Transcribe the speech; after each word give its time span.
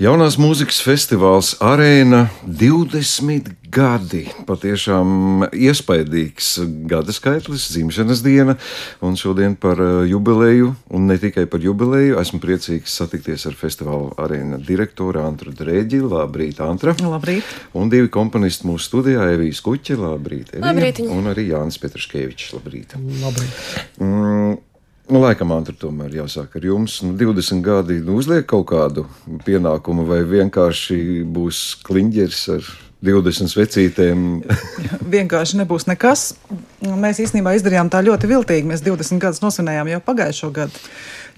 Jaunās 0.00 0.38
mūzikas 0.40 0.78
festivāls 0.80 1.50
Arēna 1.60 2.22
20 2.48 3.50
gadi. 3.68 4.22
Patiešām 4.48 5.42
iespaidīgs 5.52 6.54
gada 6.88 7.12
skaitlis, 7.12 7.66
dzimšanas 7.74 8.22
diena, 8.24 8.54
un 9.04 9.18
šodien 9.20 9.58
par 9.60 9.82
uh, 9.84 9.98
jubileju, 10.08 10.70
un 10.96 11.04
ne 11.10 11.18
tikai 11.20 11.44
par 11.52 11.60
jubileju, 11.60 12.16
esmu 12.22 12.40
priecīgs 12.40 12.96
satikties 12.96 13.44
ar 13.50 13.58
festivāla 13.60 14.14
Arēna 14.24 14.62
direktoru 14.64 15.20
Antru 15.20 15.52
Drēģi. 15.52 16.00
Labrīt, 16.08 16.64
Antra! 16.64 16.96
Labrīt! 17.04 17.52
Un 17.76 17.92
divi 17.92 18.08
komponisti 18.08 18.70
mūsu 18.72 18.88
studijā- 18.88 19.28
Evijas 19.36 19.60
Kuķe, 19.68 20.00
labrīt, 20.00 20.56
Evija, 20.56 20.64
labrīt! 20.64 21.04
Un 21.12 21.28
arī 21.28 21.50
Jānis 21.52 21.76
Petraškevičs, 21.84 22.54
labrīt! 22.56 22.96
Labrīt! 23.20 23.62
Mm, 24.00 24.56
Nu, 25.10 25.18
laikam, 25.18 25.50
Antru, 25.50 25.74
tomēr 25.74 26.12
jāsāk 26.20 26.52
ar 26.54 26.62
jums. 26.68 27.00
Nu, 27.02 27.16
20 27.18 27.64
gadi 27.66 27.96
nu, 27.98 28.14
uzliek 28.20 28.44
kaut 28.46 28.68
kādu 28.70 29.08
pienākumu, 29.42 30.04
vai 30.06 30.20
vienkārši 30.22 31.24
būs 31.26 31.62
kliņģers 31.82 32.42
ar 32.54 32.68
20 33.04 33.56
vecītēm. 33.56 34.26
vienkārši 35.14 35.60
nebūs 35.60 35.88
nekas. 35.88 36.30
Mēs 36.80 37.20
īstenībā 37.24 37.54
izdarījām 37.56 37.90
tā 37.92 38.02
ļoti 38.04 38.28
viltīgi. 38.30 38.68
Mēs 38.68 38.84
20 38.84 39.22
gadus 39.22 39.42
nosvinējām 39.44 39.94
jau 39.94 40.02
pagājušo 40.04 40.50
gadu. 40.54 40.84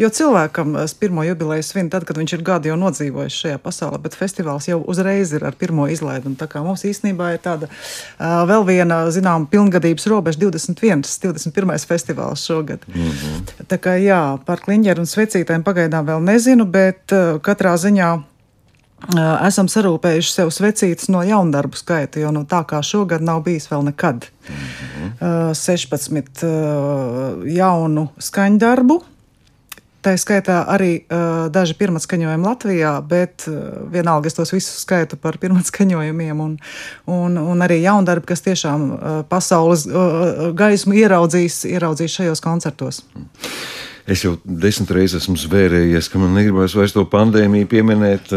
Jo 0.00 0.08
cilvēkam 0.08 0.72
pirmo 0.98 1.24
jubileju 1.26 1.64
svin 1.66 1.90
tad, 1.92 2.06
kad 2.08 2.16
viņš 2.16 2.32
ir 2.38 2.44
gadu 2.46 2.70
jau 2.70 2.78
nodzīvojis 2.80 3.36
šajā 3.42 3.58
pasaulē, 3.62 3.98
bet 4.02 4.16
festivāls 4.16 4.66
jau 4.70 4.78
uzreiz 4.88 5.34
ir 5.36 5.44
ar 5.44 5.56
pirmo 5.58 5.84
izlaidumu. 5.92 6.38
Tā 6.40 6.48
kā 6.50 6.62
mums 6.64 6.86
īstenībā 6.88 7.34
ir 7.34 7.42
tāda 7.44 7.68
uh, 7.68 8.42
vēl 8.48 8.64
viena, 8.70 9.02
zinām, 9.12 9.44
pilngadības 9.52 10.08
robeža 10.10 10.40
21, 10.46 11.04
21. 11.04 11.76
festivāls 11.86 12.46
šogad. 12.48 12.88
Mm 12.88 13.12
-hmm. 13.12 13.68
Tā 13.68 13.78
kā 13.78 13.98
jā, 14.00 14.38
par 14.46 14.64
kliņģeru 14.64 15.04
un 15.04 15.12
svecītēm 15.12 15.62
pagaidām 15.62 16.08
vēl 16.08 16.24
nezinu, 16.24 16.64
bet 16.64 17.12
uh, 17.12 17.36
katrā 17.40 17.76
ziņā 17.76 18.31
esam 19.46 19.68
sarūpējuši 19.68 20.32
sev 20.32 20.50
svecītas 20.54 21.08
no 21.12 21.22
jaundarbu 21.26 21.76
skaita, 21.76 22.20
jo 22.22 22.30
no 22.34 22.44
tā 22.48 22.62
kā 22.68 22.82
šogad 22.86 23.22
nav 23.22 23.42
bijis 23.46 23.70
vēl 23.70 23.82
nekad. 23.90 24.26
Mm 24.48 24.54
-hmm. 24.54 25.54
16 25.54 26.44
jaunu 27.46 28.08
skaņdarbu, 28.18 29.02
Tā 30.02 30.16
skaitā 30.18 30.64
arī 30.66 31.04
uh, 31.04 31.44
daži 31.54 31.76
pirmatskaņojumi 31.78 32.46
Latvijā, 32.48 32.96
bet 33.06 33.44
uh, 33.46 33.84
vienalga 33.92 34.26
es 34.26 34.34
tos 34.34 34.50
visus 34.50 34.80
skaitu 34.82 35.14
par 35.14 35.38
pirmatskaņojumiem 35.38 36.40
un, 36.42 36.56
un, 37.06 37.38
un 37.38 37.62
arī 37.62 37.78
jaundarbi, 37.84 38.26
kas 38.32 38.42
tiešām 38.42 38.88
uh, 38.90 39.12
pasaules 39.30 39.86
uh, 39.86 40.50
gaismu 40.58 40.98
ieraudzīs, 40.98 41.60
ieraudzīs 41.70 42.18
šajos 42.18 42.42
koncertos. 42.42 43.04
Mm. 43.14 43.28
Es 44.02 44.24
jau 44.24 44.32
desmit 44.42 44.90
reizes 44.90 45.22
esmu 45.22 45.36
zvērējies, 45.38 46.08
ka 46.10 46.18
man 46.18 46.32
negribas 46.34 46.74
vairs 46.74 46.94
to 46.94 47.04
pandēmiju 47.06 47.68
pieminēt, 47.70 48.32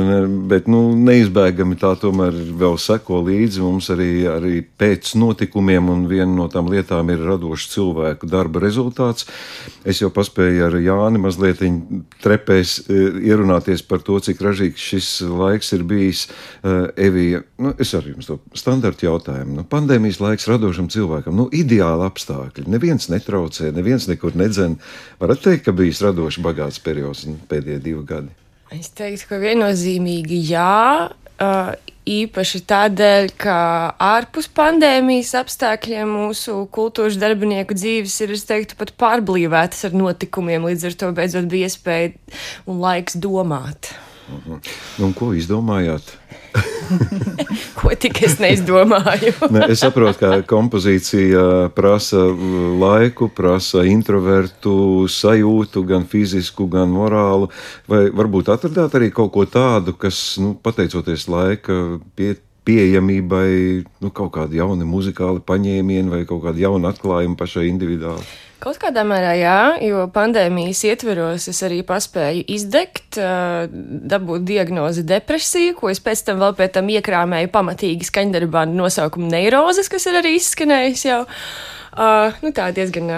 bet 0.49 0.67
nu, 0.69 0.81
neizbēgami 1.07 1.77
tā 1.81 1.95
tomēr 1.97 2.35
vēl 2.59 2.77
seko 2.81 3.23
līdzi 3.25 3.63
mums 3.63 3.89
arī, 3.93 4.09
arī 4.29 4.59
pēc 4.61 5.15
notikumiem, 5.17 5.89
un 5.89 6.03
viena 6.11 6.29
no 6.29 6.45
tām 6.53 6.69
lietām 6.69 7.09
ir 7.09 7.23
radošs 7.25 7.71
cilvēku 7.73 8.29
darba 8.29 8.61
rezultāts. 8.61 9.25
Es 9.85 10.03
jau 10.03 10.11
paspēju 10.13 10.67
ar 10.67 10.77
Jāni 10.81 11.21
mazliet 11.21 11.63
trepēs 12.21 12.75
e, 12.85 13.01
ierunāties 13.29 13.81
par 13.89 14.03
to, 14.05 14.19
cik 14.21 14.41
ražīgs 14.45 14.85
šis 14.91 15.09
laiks 15.25 15.73
ir 15.77 15.85
bijis. 15.87 16.27
E, 16.61 16.75
Evija, 17.07 17.41
nu, 17.61 17.73
es 17.81 17.95
arī 17.97 18.13
jums 18.13 18.29
to 18.29 18.37
standartu 18.57 19.07
jautājumu. 19.07 19.59
Nu, 19.59 19.65
pandēmijas 19.69 20.21
laiks 20.21 20.49
radošam 20.51 20.91
cilvēkam, 20.93 21.37
nu, 21.37 21.47
ideāli 21.53 22.05
apstākļi. 22.05 22.67
Neviens 22.69 23.09
netraucē, 23.09 23.71
neviens 23.73 24.09
nekur 24.11 24.37
nedzen. 24.37 24.77
Varat 25.21 25.41
teikt, 25.45 25.54
teikt, 25.55 25.69
ka 25.69 25.75
bijis 25.75 26.03
radošs, 26.03 26.43
bagāts 26.43 26.81
periods 26.83 27.25
pēdējie 27.49 27.79
divi 27.79 28.03
gadi? 28.07 28.33
Es 28.75 28.91
teiktu, 28.91 29.29
ka 29.31 29.39
viennozīmīgi 29.39 30.41
jā. 30.51 31.11
Uh, 31.35 31.75
īpaši 32.05 32.61
tādēļ, 32.69 33.31
ka 33.41 33.57
ārpus 33.99 34.47
pandēmijas 34.55 35.33
apstākļiem 35.41 36.11
mūsu 36.15 36.61
kultūras 36.73 37.17
darbinieku 37.19 37.75
dzīves 37.75 38.15
ir, 38.23 38.35
es 38.37 38.45
teiktu, 38.47 38.77
pat 38.79 38.93
pārblīvētas 39.01 39.87
ar 39.89 39.97
notikumiem. 39.97 40.67
Līdz 40.69 40.89
ar 40.91 40.97
to 41.01 41.11
beidzot 41.17 41.49
bija 41.51 41.69
iespēja 41.71 42.13
un 42.69 42.79
laiks 42.83 43.17
domāt. 43.19 43.91
Uh 44.29 44.39
-huh. 44.45 44.59
Nu, 44.97 45.05
un 45.09 45.13
ko 45.13 45.33
izdomājāt? 45.33 46.15
Ko 47.79 47.91
tik 47.99 48.21
es 48.25 48.37
neizdomāju? 48.41 49.33
ne, 49.55 49.65
es 49.73 49.81
saprotu, 49.83 50.19
ka 50.21 50.31
kompozīcija 50.47 51.71
prasa 51.75 52.21
laiku, 52.81 53.29
prasa 53.35 53.85
introvertu 53.89 55.05
sajūtu, 55.11 55.85
gan 55.89 56.07
fizisku, 56.09 56.69
gan 56.71 56.91
morālu. 56.93 57.49
Vai 57.91 58.05
varbūt 58.15 58.51
atradāt 58.53 58.97
arī 58.97 59.11
kaut 59.15 59.33
ko 59.35 59.45
tādu, 59.49 59.95
kas, 59.99 60.37
nu, 60.41 60.53
pateicoties 60.55 61.27
laika 61.31 61.79
pie, 62.17 62.35
pieejamībai, 62.65 63.51
nu, 64.01 64.11
kaut 64.15 64.33
kādi 64.37 64.61
jauni 64.61 64.87
muzikāli 64.89 65.43
paņēmieni 65.45 66.11
vai 66.11 66.23
kaut 66.29 66.43
kādi 66.47 66.65
jauni 66.65 66.89
atklājumi 66.89 67.37
pašai 67.39 67.69
individuāli? 67.69 68.25
Kaut 68.65 68.79
kādā 68.81 69.03
mērā 69.05 69.35
jā, 69.37 69.57
jo 69.85 70.07
pandēmijas 70.09 70.79
ietveros 70.89 71.43
es 71.51 71.59
arī 71.67 71.83
paspēju 71.85 72.47
izdegt, 72.49 73.19
dabūt 74.09 74.41
diagnozi 74.47 75.03
depresiju, 75.05 75.75
ko 75.77 75.91
es 75.91 76.01
pēc 76.01 76.23
tam 76.25 76.41
vēl 76.41 76.55
pēc 76.57 76.73
tam 76.79 76.89
iekrāmēju 76.89 77.51
pamatīgi 77.53 78.09
skaņdarbā 78.09 78.65
nosaukumu 78.71 79.29
neirozes, 79.29 79.85
kas 79.93 80.09
ir 80.09 80.17
arī 80.23 80.33
izskanējis 80.39 81.05
jau. 81.11 81.21
Nu, 82.41 82.55
tā 82.57 82.71
diezgan 82.73 83.13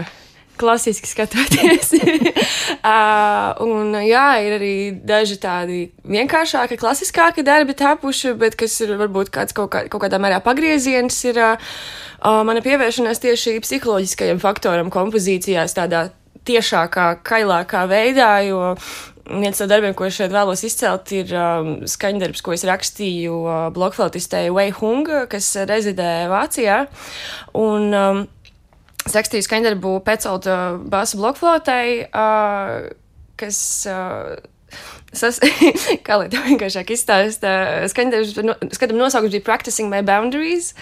klasiski 0.59 1.09
skatoties. 1.09 1.93
uh, 1.97 3.53
un, 3.67 3.95
jā, 4.03 4.27
ir 4.45 4.57
arī 4.57 4.73
daži 5.07 5.39
tādi 5.41 5.79
vienkāršāki, 6.07 6.79
klasiskāki 6.81 7.45
darbi 7.47 7.77
tapuši, 7.77 8.35
bet 8.39 8.57
kas 8.59 8.77
ir 8.85 8.95
varbūt 8.99 9.31
kāds 9.33 9.55
kaut, 9.57 9.71
kā, 9.73 9.85
kaut 9.91 10.05
kādā 10.05 10.21
mērā 10.21 10.41
pagrieziens. 10.45 11.17
Ir, 11.29 11.41
uh, 11.41 11.75
mana 12.47 12.63
pievēršanās 12.65 13.21
tieši 13.23 13.59
psiholoģiskajam 13.63 14.41
faktoram 14.43 14.89
kompozīcijās, 14.93 15.77
tādā 15.77 16.09
tiešākā, 16.47 17.11
kailākā 17.27 17.83
veidā, 17.89 18.31
jo 18.47 18.75
viens 19.27 19.59
no 19.59 19.67
darbiem, 19.67 19.95
ko 19.97 20.07
es 20.07 20.15
šeit 20.17 20.31
vēlos 20.31 20.63
izcelt, 20.63 21.11
ir 21.15 21.33
um, 21.35 21.71
skaņdarbs, 21.89 22.43
ko 22.45 22.55
es 22.55 22.63
rakstīju 22.67 23.41
uh, 23.43 23.57
blokflautistei 23.75 24.47
Wei 24.55 24.71
Hung, 24.75 25.09
kas 25.31 25.49
rezidē 25.67 26.27
Vācijā. 26.31 26.85
Un, 27.59 27.91
um, 27.91 28.23
rakstīju 29.15 29.45
skaņdarbu 29.45 29.93
Pēcolta 30.07 30.57
bāza 30.91 31.19
blokflotei, 31.21 32.07
uh, 32.11 32.89
kas 33.39 33.59
uh, 33.87 34.35
Sas, 35.17 35.39
kā 36.05 36.17
lai 36.19 36.27
to 36.31 36.41
vienkāršāk 36.43 36.91
izstāsta, 36.91 37.51
skaņdarbs 37.87 38.35
nosaukums 38.97 39.31
bija 39.31 39.45
Practicing 39.45 39.87
My 39.91 40.03
Boundaries, 40.05 40.73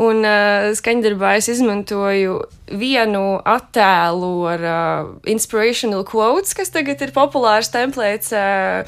un 0.00 0.24
uh, 0.24 0.70
skaņdarbā 0.78 1.36
es 1.40 1.50
izmantoju 1.52 2.38
vienu 2.66 3.38
attēlu 3.46 4.30
ar 4.50 4.64
uh, 4.66 5.10
inspirational 5.30 6.04
quotes, 6.08 6.54
kas 6.56 6.72
tagad 6.74 7.02
ir 7.04 7.12
populārs 7.14 7.70
templēts 7.74 8.32
uh, 8.34 8.82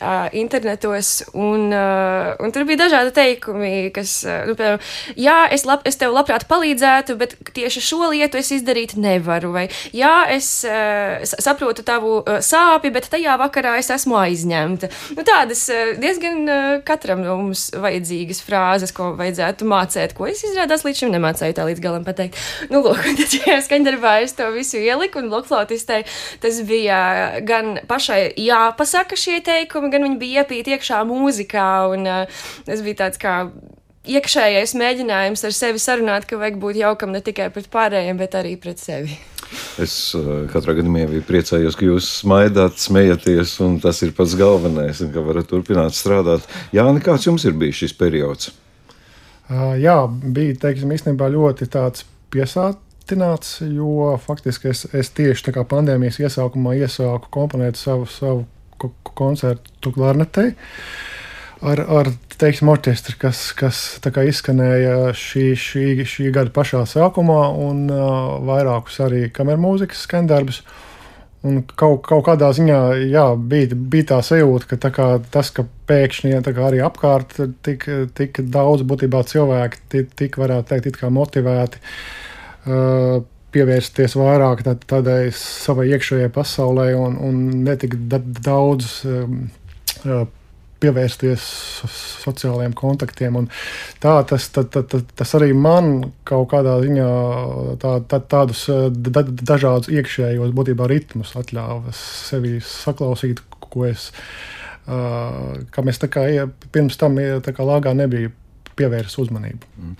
uh, 0.00 0.26
internetos, 0.36 1.12
un, 1.34 1.68
uh, 1.70 2.32
un 2.42 2.54
tur 2.54 2.66
bija 2.68 2.84
dažādi 2.86 3.14
teikumi, 3.16 3.72
kas, 3.94 4.20
uh, 4.26 4.42
nu, 4.48 4.56
piemēram, 4.58 4.82
jā, 5.20 5.38
es, 5.54 5.66
lab, 5.68 5.84
es 5.88 6.00
tev 6.00 6.14
labprāt 6.16 6.48
palīdzētu, 6.50 7.18
bet 7.20 7.36
tieši 7.54 7.84
šo 7.90 8.10
lietu 8.10 8.40
es 8.40 8.52
izdarīt 8.56 8.96
nevaru, 9.00 9.52
vai 9.54 9.66
jā, 9.96 10.14
es 10.34 10.50
uh, 10.68 11.20
saprotu 11.30 11.86
tavu 11.86 12.20
uh, 12.20 12.40
sāpi, 12.44 12.92
bet 12.94 13.10
tajā 13.12 13.36
vakarā 13.40 13.76
es 13.80 13.90
esmu 13.94 14.18
aizņemta. 14.20 14.90
Nu, 15.16 15.24
tādas 15.26 15.62
eh, 15.72 15.94
diezgan 16.00 16.48
eh, 16.48 16.80
katram 16.86 17.22
no 17.24 17.36
mums 17.40 17.68
vajadzīgas 17.76 18.42
frāzes, 18.46 18.94
ko 18.96 19.12
vajadzētu 19.18 19.68
mācīt, 19.68 20.14
ko 20.16 20.28
es 20.30 20.42
izrādās 20.46 20.84
līdz 20.86 21.02
šim 21.02 21.14
nemācēju 21.14 21.56
tā 21.56 21.66
līdz 21.68 21.82
galam 21.84 22.06
pateikt. 22.06 22.38
Nu, 22.72 22.82
lūk, 22.84 23.02
tad 23.20 23.34
šajā 23.36 23.58
skaņdarbā 23.68 24.14
es 24.24 24.36
to 24.38 24.48
visu 24.54 24.80
ieliku, 24.80 25.22
un 25.22 25.30
blokflautistai 25.32 26.02
tas 26.42 26.62
bija 26.68 27.00
gan 27.46 27.78
pašai 27.90 28.22
jāpasaka 28.40 29.18
šie 29.18 29.40
teikumi, 29.46 29.92
gan 29.92 30.08
viņi 30.08 30.20
bija 30.20 30.44
iepīti 30.44 30.76
iekšā 30.76 31.02
mūzikā, 31.08 31.68
un 31.92 32.08
uh, 32.08 32.40
tas 32.66 32.82
bija 32.86 33.04
tāds 33.04 33.20
kā 33.20 33.42
iekšējais 34.10 34.72
mēģinājums 34.80 35.44
ar 35.44 35.54
sevi 35.54 35.82
sarunāt, 35.82 36.26
ka 36.28 36.38
vajag 36.40 36.56
būt 36.60 36.80
jaukam 36.80 37.12
ne 37.12 37.20
tikai 37.24 37.50
pret 37.52 37.68
pārējiem, 37.72 38.16
bet 38.20 38.36
arī 38.38 38.56
pret 38.60 38.80
sevi. 38.80 39.18
Es 39.82 39.94
uh, 40.14 40.46
katrā 40.50 40.76
gadījumā 40.78 41.20
priecājos, 41.26 41.76
ka 41.76 41.86
jūs 41.86 42.08
smaidāt, 42.20 42.78
smejaties, 42.80 43.56
un 43.64 43.80
tas 43.82 43.98
ir 44.06 44.14
pats 44.16 44.36
galvenais, 44.38 45.02
un 45.02 45.10
ka 45.14 45.24
varat 45.26 45.50
turpināt 45.50 45.96
strādāt. 45.98 46.46
Jā, 46.74 46.86
kāds 47.04 47.26
jums 47.26 47.44
ir 47.48 47.58
bijis 47.58 47.82
šis 47.82 47.96
periods? 47.98 48.52
Uh, 49.50 49.74
jā, 49.82 49.96
bija 50.06 50.54
teiksim, 50.68 50.94
īstenībā 50.94 51.26
ļoti 51.34 51.66
tāds 51.72 52.06
piesātināts, 53.10 53.60
jo 53.60 54.16
faktiski 54.22 54.70
es, 54.70 54.86
es 54.94 55.10
tieši 55.10 55.52
pandēmijas 55.66 56.20
iesākumā 56.20 56.76
iesāku 56.78 57.28
komponēt 57.30 57.76
savu, 57.76 58.06
savu 58.06 58.46
koncertu 59.14 59.92
klarnetei. 59.92 60.54
Ar, 61.60 61.78
ar 61.80 62.08
teiksim, 62.40 62.70
orķestri, 62.72 63.18
kas, 63.20 63.52
kas 63.52 64.00
izskanēja 64.24 65.12
šī, 65.12 65.54
šī, 65.54 66.04
šī 66.08 66.30
gada 66.32 66.50
pašā 66.50 66.86
sākumā, 66.88 67.50
un 67.52 67.90
uh, 67.90 68.38
vairākus 68.48 69.00
arī 69.04 69.28
kamermūzikas 69.28 70.06
skandarbus. 70.06 70.62
Un 71.44 71.62
kaut, 71.64 72.02
kaut 72.04 72.24
kādā 72.26 72.50
ziņā 72.52 72.78
jā, 73.08 73.26
bija, 73.36 73.74
bija 73.74 74.08
tā 74.14 74.22
sajūta, 74.24 74.66
ka 74.70 74.76
tā 74.80 74.90
kā, 74.92 75.06
tas, 75.32 75.52
ka 75.56 75.64
pēkšņi 75.88 76.34
kā, 76.52 76.66
arī 76.68 76.80
apkārt 76.84 77.36
tik, 77.64 77.86
tik 78.16 78.42
daudz 78.52 78.84
būtībā 78.88 79.22
cilvēki 79.28 79.84
tik, 79.92 80.10
tik 80.16 80.36
varētu 80.40 80.68
teikt, 80.68 80.90
motivēti 81.12 81.80
pievērsties 82.64 84.16
vairāk 84.18 84.64
tādai 84.88 85.30
savai 85.34 85.88
iekšējai 85.94 86.30
pasaulē 86.34 86.90
un, 86.98 87.16
un 87.18 87.40
netik 87.64 87.96
daudz 88.10 89.00
uh, 89.08 90.26
pievērsties 90.80 91.44
sociālajiem 92.24 92.74
kontaktiem. 92.76 93.36
Un 93.42 93.48
tā 94.02 94.14
tas, 94.28 94.48
tā, 94.54 94.64
tā, 94.64 94.82
tā, 94.88 95.02
tas 95.16 95.34
arī 95.36 95.52
man 95.56 96.10
kaut 96.28 96.48
kādā 96.54 96.78
ziņā 96.84 97.10
tā, 97.82 97.94
tā, 98.08 98.22
tādus 98.32 98.64
da, 98.90 99.24
dažādus 99.24 99.92
iekšējos 99.92 100.54
būtībā 100.56 100.88
ritmus 100.90 101.34
atļāva 101.40 101.94
sevi 101.96 102.58
saklausīt, 102.64 103.44
ko 103.70 103.86
es. 103.90 104.10
Uh, 104.90 105.60
kam 105.70 105.90
es 105.92 106.00
tā 106.00 106.08
kā 106.10 106.24
pirms 106.72 106.96
tam 106.98 107.18
tā 107.44 107.52
kā 107.54 107.66
lāgā 107.66 107.92
nebiju 107.94 108.32
pievērst 108.78 109.18
uzmanību. 109.22 109.68
Mm. 109.80 109.94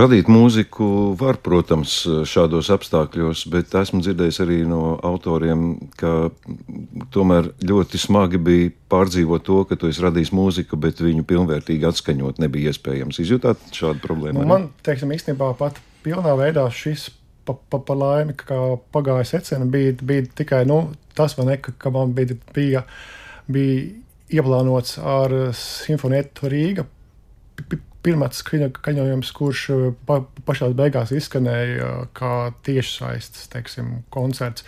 Radīt 0.00 0.30
mūziku 0.32 0.88
var, 1.18 1.38
protams, 1.44 1.98
šādos 2.28 2.70
apstākļos, 2.74 3.46
bet 3.52 3.74
esmu 3.78 4.02
dzirdējis 4.04 4.40
arī 4.44 4.60
no 4.68 4.96
autoriem, 5.06 5.66
ka 6.00 6.30
tomēr 7.14 7.52
ļoti 7.66 8.00
smagi 8.00 8.40
bija 8.42 8.72
pārdzīvot 8.92 9.46
to, 9.46 9.60
ka 9.68 9.78
tu 9.80 9.90
esi 9.90 10.04
radījis 10.04 10.32
mūziku, 10.36 10.78
bet 10.80 11.02
viņu 11.04 11.26
pilnvērtīgi 11.28 11.88
atskaņot 11.90 12.40
nebija 12.42 12.72
iespējams. 12.74 13.20
Izjutāt 13.22 13.62
šādu 13.76 14.02
problēmu? 14.04 14.42
Nu, 14.42 14.50
man, 14.50 14.70
teiksim, 14.86 15.14
īstenībā 15.16 15.52
pat 15.58 15.80
pilnā 16.06 16.36
veidā 16.38 16.66
šis 16.72 17.08
pa, 17.46 17.54
pa, 17.54 17.80
pa 17.82 17.94
laimi, 17.96 18.34
kā 18.38 18.58
pagāja 18.94 19.28
secena, 19.36 19.68
bija, 19.70 19.94
bija 20.02 20.26
tikai 20.42 20.64
nu, 20.68 20.82
tas, 21.16 21.36
ne, 21.38 21.58
ka, 21.62 21.74
ka 21.78 21.92
man 21.94 22.12
bija, 22.16 22.36
bija, 22.54 22.82
bija 23.46 23.86
ieplānots 24.36 24.98
ar 24.98 25.34
Simfonietu 25.54 26.50
Rīga 26.50 26.86
pirmais 28.06 28.38
skaņojums, 28.42 29.32
kurš 29.36 29.64
eh, 29.74 29.88
pa, 30.08 30.20
pašā 30.46 30.70
beigās 30.78 31.12
izskanēja 31.16 31.90
eh, 31.90 32.06
kā 32.16 32.36
tiešsaistes 32.66 33.50
koncerts. 34.14 34.66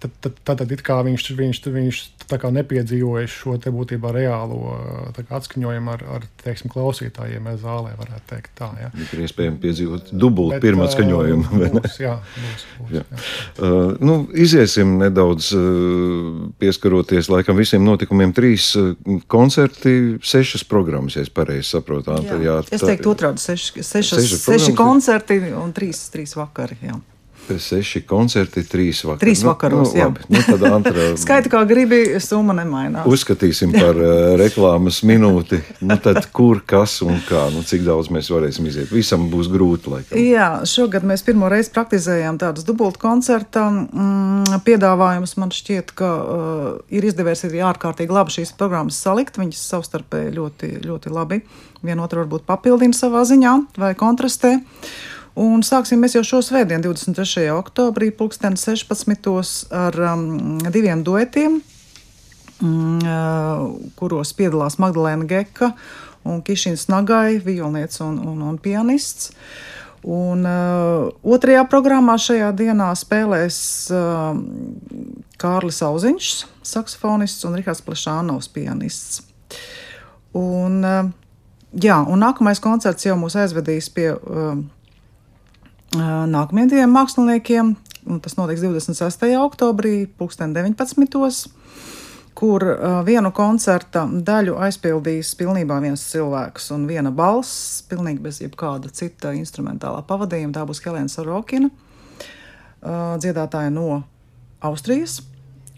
Tad, 0.00 0.10
tad, 0.20 0.38
tad, 0.44 0.62
tad 0.62 0.72
viņš, 1.06 1.28
viņš, 1.38 1.60
viņš 1.76 2.00
nepiedzīvoja 2.32 3.28
šo 3.28 3.56
te 3.60 3.70
būtībā 3.74 4.12
reālo 4.14 4.76
kā, 5.16 5.24
atskaņojumu 5.36 5.92
ar, 5.92 6.04
ar 6.16 6.26
teiksim, 6.42 6.72
klausītājiem 6.72 7.50
zālē. 7.60 7.92
Teikt, 8.30 8.52
tā, 8.58 8.70
ja. 8.80 8.90
Ir 9.12 9.24
iespējams 9.26 9.60
piedzīvot 9.62 10.12
dubultu 10.16 10.60
pirmā 10.62 10.88
skaņojumu. 10.92 11.60
Būs, 11.76 11.98
jā, 12.00 12.16
būs, 12.36 12.64
būs, 12.78 12.94
jā. 12.96 13.04
Jā. 13.12 13.20
Uh, 13.58 13.92
nu, 14.00 14.16
iziesim 14.32 14.96
nedaudz 15.02 15.52
uh, 15.56 16.48
pieskaroties 16.62 17.30
laikam 17.32 17.58
visiem 17.60 17.84
notikumiem. 17.86 18.34
Trīs 18.36 18.72
uh, 18.80 18.94
koncerti, 19.30 20.18
sešas 20.24 20.64
programmas, 20.68 21.18
ja 21.18 21.26
es 21.26 21.32
pareizi 21.32 21.68
saprotu. 21.74 22.16
Jā. 22.24 22.40
Jā, 22.42 22.58
tā, 22.66 22.78
es 22.78 22.84
teiktu 22.86 23.12
otrādi, 23.12 23.42
seši, 23.44 23.84
sešas, 23.86 24.36
seši 24.46 24.76
koncerti 24.78 25.40
un 25.58 25.74
trīs, 25.76 26.06
trīs 26.14 26.36
vakari. 26.38 26.80
Jā. 26.82 26.98
Seši 27.60 28.02
koncerti, 28.08 28.62
trīs 28.68 29.02
vakaros. 29.04 29.20
Trīs 29.22 29.42
vakaros, 29.46 29.90
nu, 29.90 29.94
nu, 29.94 29.98
jā. 29.98 30.06
Labi, 30.08 30.24
nu, 30.32 30.42
tad 30.46 30.64
antra... 30.68 31.06
Skaita 31.22 31.50
kā 31.52 31.62
gribi, 31.68 32.00
summa 32.22 32.54
nemainās. 32.56 33.06
Uzskatīsim 33.08 33.74
par 33.74 33.98
uh, 33.98 34.32
reklāmas 34.40 35.02
minūti. 35.08 35.60
Nu, 35.84 35.96
tad 36.02 36.28
kur, 36.34 36.62
kas 36.66 36.98
un 37.04 37.20
kā, 37.28 37.44
nu, 37.54 37.64
cik 37.66 37.84
daudz 37.86 38.10
mēs 38.14 38.30
varēsim 38.32 38.68
iziet. 38.70 38.90
Visam 38.94 39.28
būs 39.32 39.50
grūti, 39.52 39.92
laikam. 39.92 40.20
Jā, 40.22 40.48
šogad 40.68 41.06
mēs 41.08 41.24
pirmo 41.26 41.50
reizi 41.52 41.72
praktizējām 41.74 42.40
tādus 42.42 42.66
dubultu 42.68 43.02
koncerta 43.02 43.68
mm, 43.70 44.62
piedāvājumus. 44.66 45.36
Man 45.42 45.54
šķiet, 45.54 45.94
ka 45.98 46.12
uh, 46.18 46.66
ir 46.92 47.08
izdevies 47.08 47.46
arī 47.48 47.64
ārkārtīgi 47.72 48.14
labi 48.14 48.38
šīs 48.38 48.54
programmas 48.58 49.00
salikt. 49.02 49.40
Viņas 49.40 49.64
savstarpēji 49.72 50.36
ļoti, 50.38 50.74
ļoti 50.86 51.14
labi 51.14 51.42
vienotru 51.82 52.22
varbūt 52.22 52.46
papildina 52.46 52.94
savā 52.94 53.24
ziņā 53.26 53.56
vai 53.82 53.96
kontrastē. 53.98 54.58
Uh, 54.58 55.00
Un 55.32 55.62
sāksim 55.64 56.02
mēs 56.02 56.12
jau 56.12 56.20
šo 56.28 56.42
svētdienu, 56.44 56.90
23. 56.92 57.46
oktobrī, 57.56 58.10
2016. 58.12 59.70
ar 59.72 59.96
um, 60.12 60.58
diviem 60.68 61.00
duetiem, 61.06 61.62
um, 62.60 62.98
kuros 63.96 64.34
piedalās 64.36 64.76
Magdalēna 64.82 65.24
Geka 65.30 65.70
un 66.28 66.42
Kišins 66.44 66.84
Nagai, 66.92 67.38
violnieks 67.40 68.02
un, 68.04 68.18
un, 68.20 68.42
un 68.44 68.58
pianists. 68.60 69.32
Un 70.02 70.44
uh, 70.44 71.08
otrajā 71.22 71.62
programmā 71.70 72.18
šajā 72.20 72.50
dienā 72.58 72.90
spēlēs 72.98 73.56
uh, 73.94 74.34
Kārlis 75.40 75.80
Auziņš, 75.86 76.30
saksofonists 76.66 77.46
un 77.48 77.56
Rihards 77.56 77.80
Plešānovs, 77.86 78.50
pianists. 78.52 79.22
Un, 80.36 80.82
uh, 80.84 81.08
jā, 81.72 82.02
un 82.04 82.20
nākamais 82.20 82.60
koncerts 82.60 83.06
jau 83.06 83.16
mūs 83.16 83.38
aizvedīs 83.38 83.88
pie 83.94 84.10
uh, 84.12 84.58
nākamajiem 85.96 86.70
diviem 86.70 86.94
māksliniekiem. 86.94 87.74
Tas 88.22 88.36
notiks 88.38 88.62
26. 88.64 89.28
oktobrī, 89.38 90.08
2019. 90.18 91.50
kur 92.34 92.64
vienu 93.06 93.30
koncerta 93.36 94.06
daļu 94.08 94.56
aizpildīs 94.64 95.34
pilnībā 95.38 95.76
viens 95.84 96.02
cilvēks 96.10 96.70
un 96.74 96.86
viena 96.88 97.12
balss, 97.14 97.82
pilnīgi 97.90 98.24
bez 98.24 98.40
jebkāda 98.42 98.90
cita 98.90 99.34
instrumentālā 99.36 100.00
pavadījuma. 100.08 100.54
Tā 100.56 100.64
būs 100.66 100.80
Helēna 100.82 101.12
Sorokina, 101.12 101.68
dziedātāja 102.82 103.70
no 103.70 104.02
Austrijas. 104.64 105.20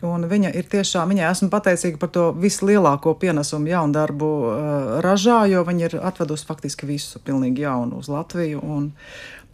Un 0.05 0.27
viņa 0.29 0.51
ir 0.59 0.67
tiešām, 0.69 1.13
viņai 1.15 1.29
esmu 1.31 1.49
pateicīga 1.53 1.99
par 2.01 2.11
to 2.13 2.25
vislielāko 2.37 3.15
pienesumu 3.21 3.71
jaunu 3.71 3.95
darbu 3.97 4.27
uh, 4.29 4.57
ražā, 5.05 5.45
jo 5.49 5.63
viņa 5.65 5.87
ir 5.87 5.97
atvedusi 6.05 6.45
faktiski 6.49 6.89
visu, 6.89 7.23
pilnīgi 7.25 7.65
jaunu 7.65 8.03
uz 8.03 8.11
Latviju. 8.13 8.61
Un, 8.61 8.91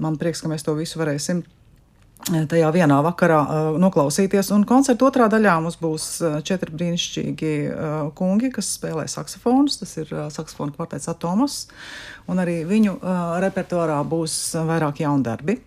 Man 0.01 0.17
prieks, 0.21 0.41
ka 0.41 0.49
mēs 0.51 0.65
to 0.65 0.73
visu 0.79 1.01
varēsim 1.01 1.43
eh, 1.45 2.45
tajā 2.49 2.71
vienā 2.73 3.01
vakarā 3.05 3.41
uh, 3.43 3.71
noklausīties. 3.81 4.53
Un 4.57 4.65
koncerta 4.69 5.07
otrā 5.11 5.29
daļā 5.33 5.59
mums 5.61 5.77
būs 5.81 6.07
uh, 6.25 6.39
četri 6.47 6.73
brīnišķīgi 6.73 7.53
uh, 7.69 7.99
kungi, 8.17 8.53
kas 8.55 8.73
spēlē 8.79 9.05
saksofonus. 9.11 9.81
Tas 9.83 9.97
ir 10.01 10.13
uh, 10.15 10.29
saksofona 10.33 10.73
kvartets 10.77 11.11
Atomas, 11.13 11.63
un 12.31 12.41
arī 12.41 12.63
viņu 12.69 12.97
repertuārā 13.45 14.01
būs 14.09 14.41
vairāk 14.69 15.03
jaundarbi. 15.05 15.61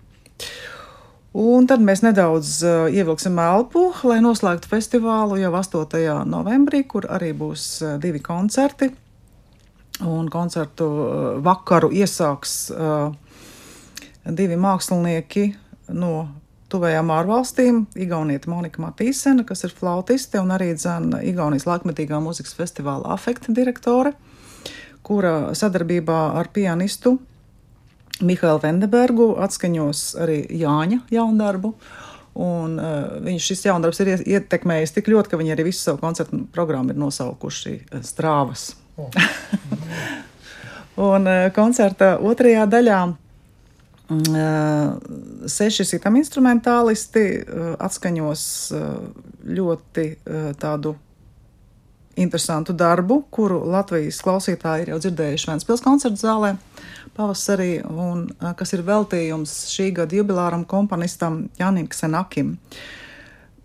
Un 1.33 1.65
tad 1.65 1.81
mēs 1.81 2.03
nedaudz 2.05 2.59
ievilksim 2.93 3.39
elpu, 3.41 3.87
lai 4.05 4.19
noslēgtu 4.21 4.69
festivālu 4.69 5.39
jau 5.41 5.49
8. 5.57 6.03
novembrī, 6.29 6.83
kur 6.85 7.07
arī 7.09 7.31
būs 7.33 7.65
divi 8.01 8.21
koncerti. 8.21 8.91
Un 10.05 10.29
koncertu 10.29 10.85
vakaru 11.45 11.89
iesāks 11.93 12.53
uh, 12.73 13.13
divi 14.31 14.55
mākslinieki 14.59 15.49
no 15.93 16.27
tuvējām 16.73 17.11
ārvalstīm- 17.13 17.83
Igaunieta 18.05 18.49
Monika 18.49 18.81
Matīsena, 18.81 19.45
kas 19.45 19.63
ir 19.63 19.73
flautiste 19.75 20.39
un 20.41 20.49
arī 20.49 20.73
dzēna 20.73 21.21
Igaunijas 21.23 21.67
laikmetīgā 21.69 22.19
mūzikas 22.23 22.55
festivāla 22.57 23.13
afekta 23.13 23.53
direktore, 23.53 24.13
kura 25.03 25.53
sadarbībā 25.53 26.35
ar 26.39 26.49
pianistu 26.53 27.19
Mihālu 28.21 28.61
Vendebergu 28.61 29.33
atskaņos 29.41 30.15
arī 30.21 30.47
Jāņa 30.49 31.01
jaundarbu. 31.11 31.73
Un, 32.33 32.79
uh, 32.79 33.19
viņš 33.21 33.47
šis 33.51 33.65
jaundarbs 33.67 33.99
ir 34.01 34.15
ietekmējis 34.17 34.95
tik 34.95 35.09
ļoti, 35.11 35.29
ka 35.29 35.37
viņi 35.37 35.51
arī 35.53 35.67
visu 35.67 35.83
savu 35.83 35.99
koncertu 36.01 36.39
programmu 36.53 36.89
ir 36.89 36.97
nosaukuši 36.97 37.73
uh, 37.75 37.99
strāvas. 38.01 38.71
Oh. 38.97 39.09
un 41.11 41.29
uh, 41.29 41.51
koncerta 41.53 42.15
otrajā 42.17 42.65
daļā 42.69 43.01
Seši 44.09 45.85
sitam 45.87 46.17
instrumentālisti 46.19 47.23
atskaņos 47.79 48.43
ļoti 49.47 50.05
tādu 50.59 50.95
interesantu 52.19 52.75
darbu, 52.77 53.23
kuru 53.33 53.63
Latvijas 53.73 54.19
klausītāji 54.21 54.85
ir 54.85 54.93
jau 54.93 54.99
dzirdējuši 55.01 55.49
Vēncpils 55.49 55.83
koncertu 55.85 56.21
zālē 56.21 56.53
pavasarī, 57.17 57.77
un 57.89 58.27
kas 58.59 58.75
ir 58.75 58.85
veltījums 58.85 59.55
šī 59.73 59.91
gada 59.97 60.19
jubilāram 60.19 60.65
komponistam 60.69 61.47
Janim 61.59 61.87
Ksenakim 61.89 62.57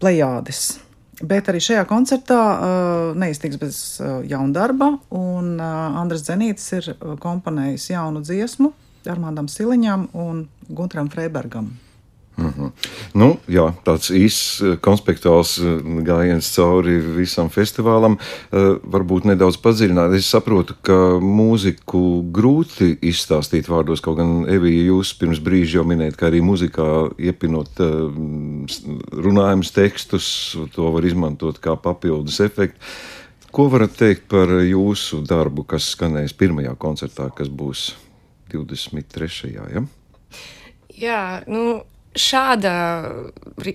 Plejādis. 0.00 0.78
Bet 1.18 1.48
arī 1.50 1.58
šajā 1.58 1.82
koncertā 1.90 2.38
uh, 2.38 3.16
neiztiks 3.18 3.58
bez 3.58 3.78
uh, 3.98 4.20
jauna 4.28 4.54
darba, 4.54 4.92
un 5.10 5.56
uh, 5.56 5.96
Andris 5.98 6.22
Zenītis 6.28 6.68
ir 6.76 6.92
komponējis 7.18 7.88
jaunu 7.90 8.22
dziesmu, 8.22 8.70
Armāndam 9.06 9.48
Siliņam 9.48 10.08
un 10.18 10.48
Guntram 10.68 11.10
Freibergam. 11.12 11.70
Mm 12.38 12.52
-hmm. 12.56 12.70
nu, 13.14 13.36
jā, 13.48 13.64
tāds 13.84 14.12
īsts 14.14 14.78
konspektuāls 14.80 15.58
gājiens 16.06 16.54
cauri 16.54 17.00
visam 17.16 17.50
festivālam. 17.50 18.14
Varbūt 18.94 19.24
nedaudz 19.24 19.56
padziļināt. 19.58 20.14
Es 20.14 20.30
saprotu, 20.30 20.74
ka 20.82 21.18
mūziku 21.18 22.22
grūti 22.30 22.94
izstāstīt 23.02 23.66
vārdos, 23.68 24.00
kaut 24.00 24.16
gan 24.16 24.46
Evija, 24.48 24.86
jūs 24.86 25.18
pirms 25.18 25.40
brīža 25.42 25.78
jau 25.78 25.84
minējāt, 25.84 26.16
ka 26.16 26.26
arī 26.26 26.40
mūzikā 26.40 27.10
iepinot 27.18 27.70
runājumus 29.12 29.72
tekstus, 29.74 30.56
to 30.74 30.92
var 30.92 31.04
izmantot 31.04 31.58
kā 31.58 31.76
papildus 31.76 32.40
efektu. 32.40 32.78
Ko 33.50 33.68
varat 33.68 33.96
teikt 33.96 34.28
par 34.28 34.48
jūsu 34.48 35.26
darbu, 35.26 35.64
kas 35.64 35.96
skanēs 35.96 36.36
pirmajā 36.36 36.76
koncertā, 36.76 37.30
kas 37.34 37.48
būs 37.48 37.94
23. 38.52 39.54
Ja? 39.54 39.84
Jā, 40.98 41.22
nu, 41.50 41.82
šāda 42.18 42.72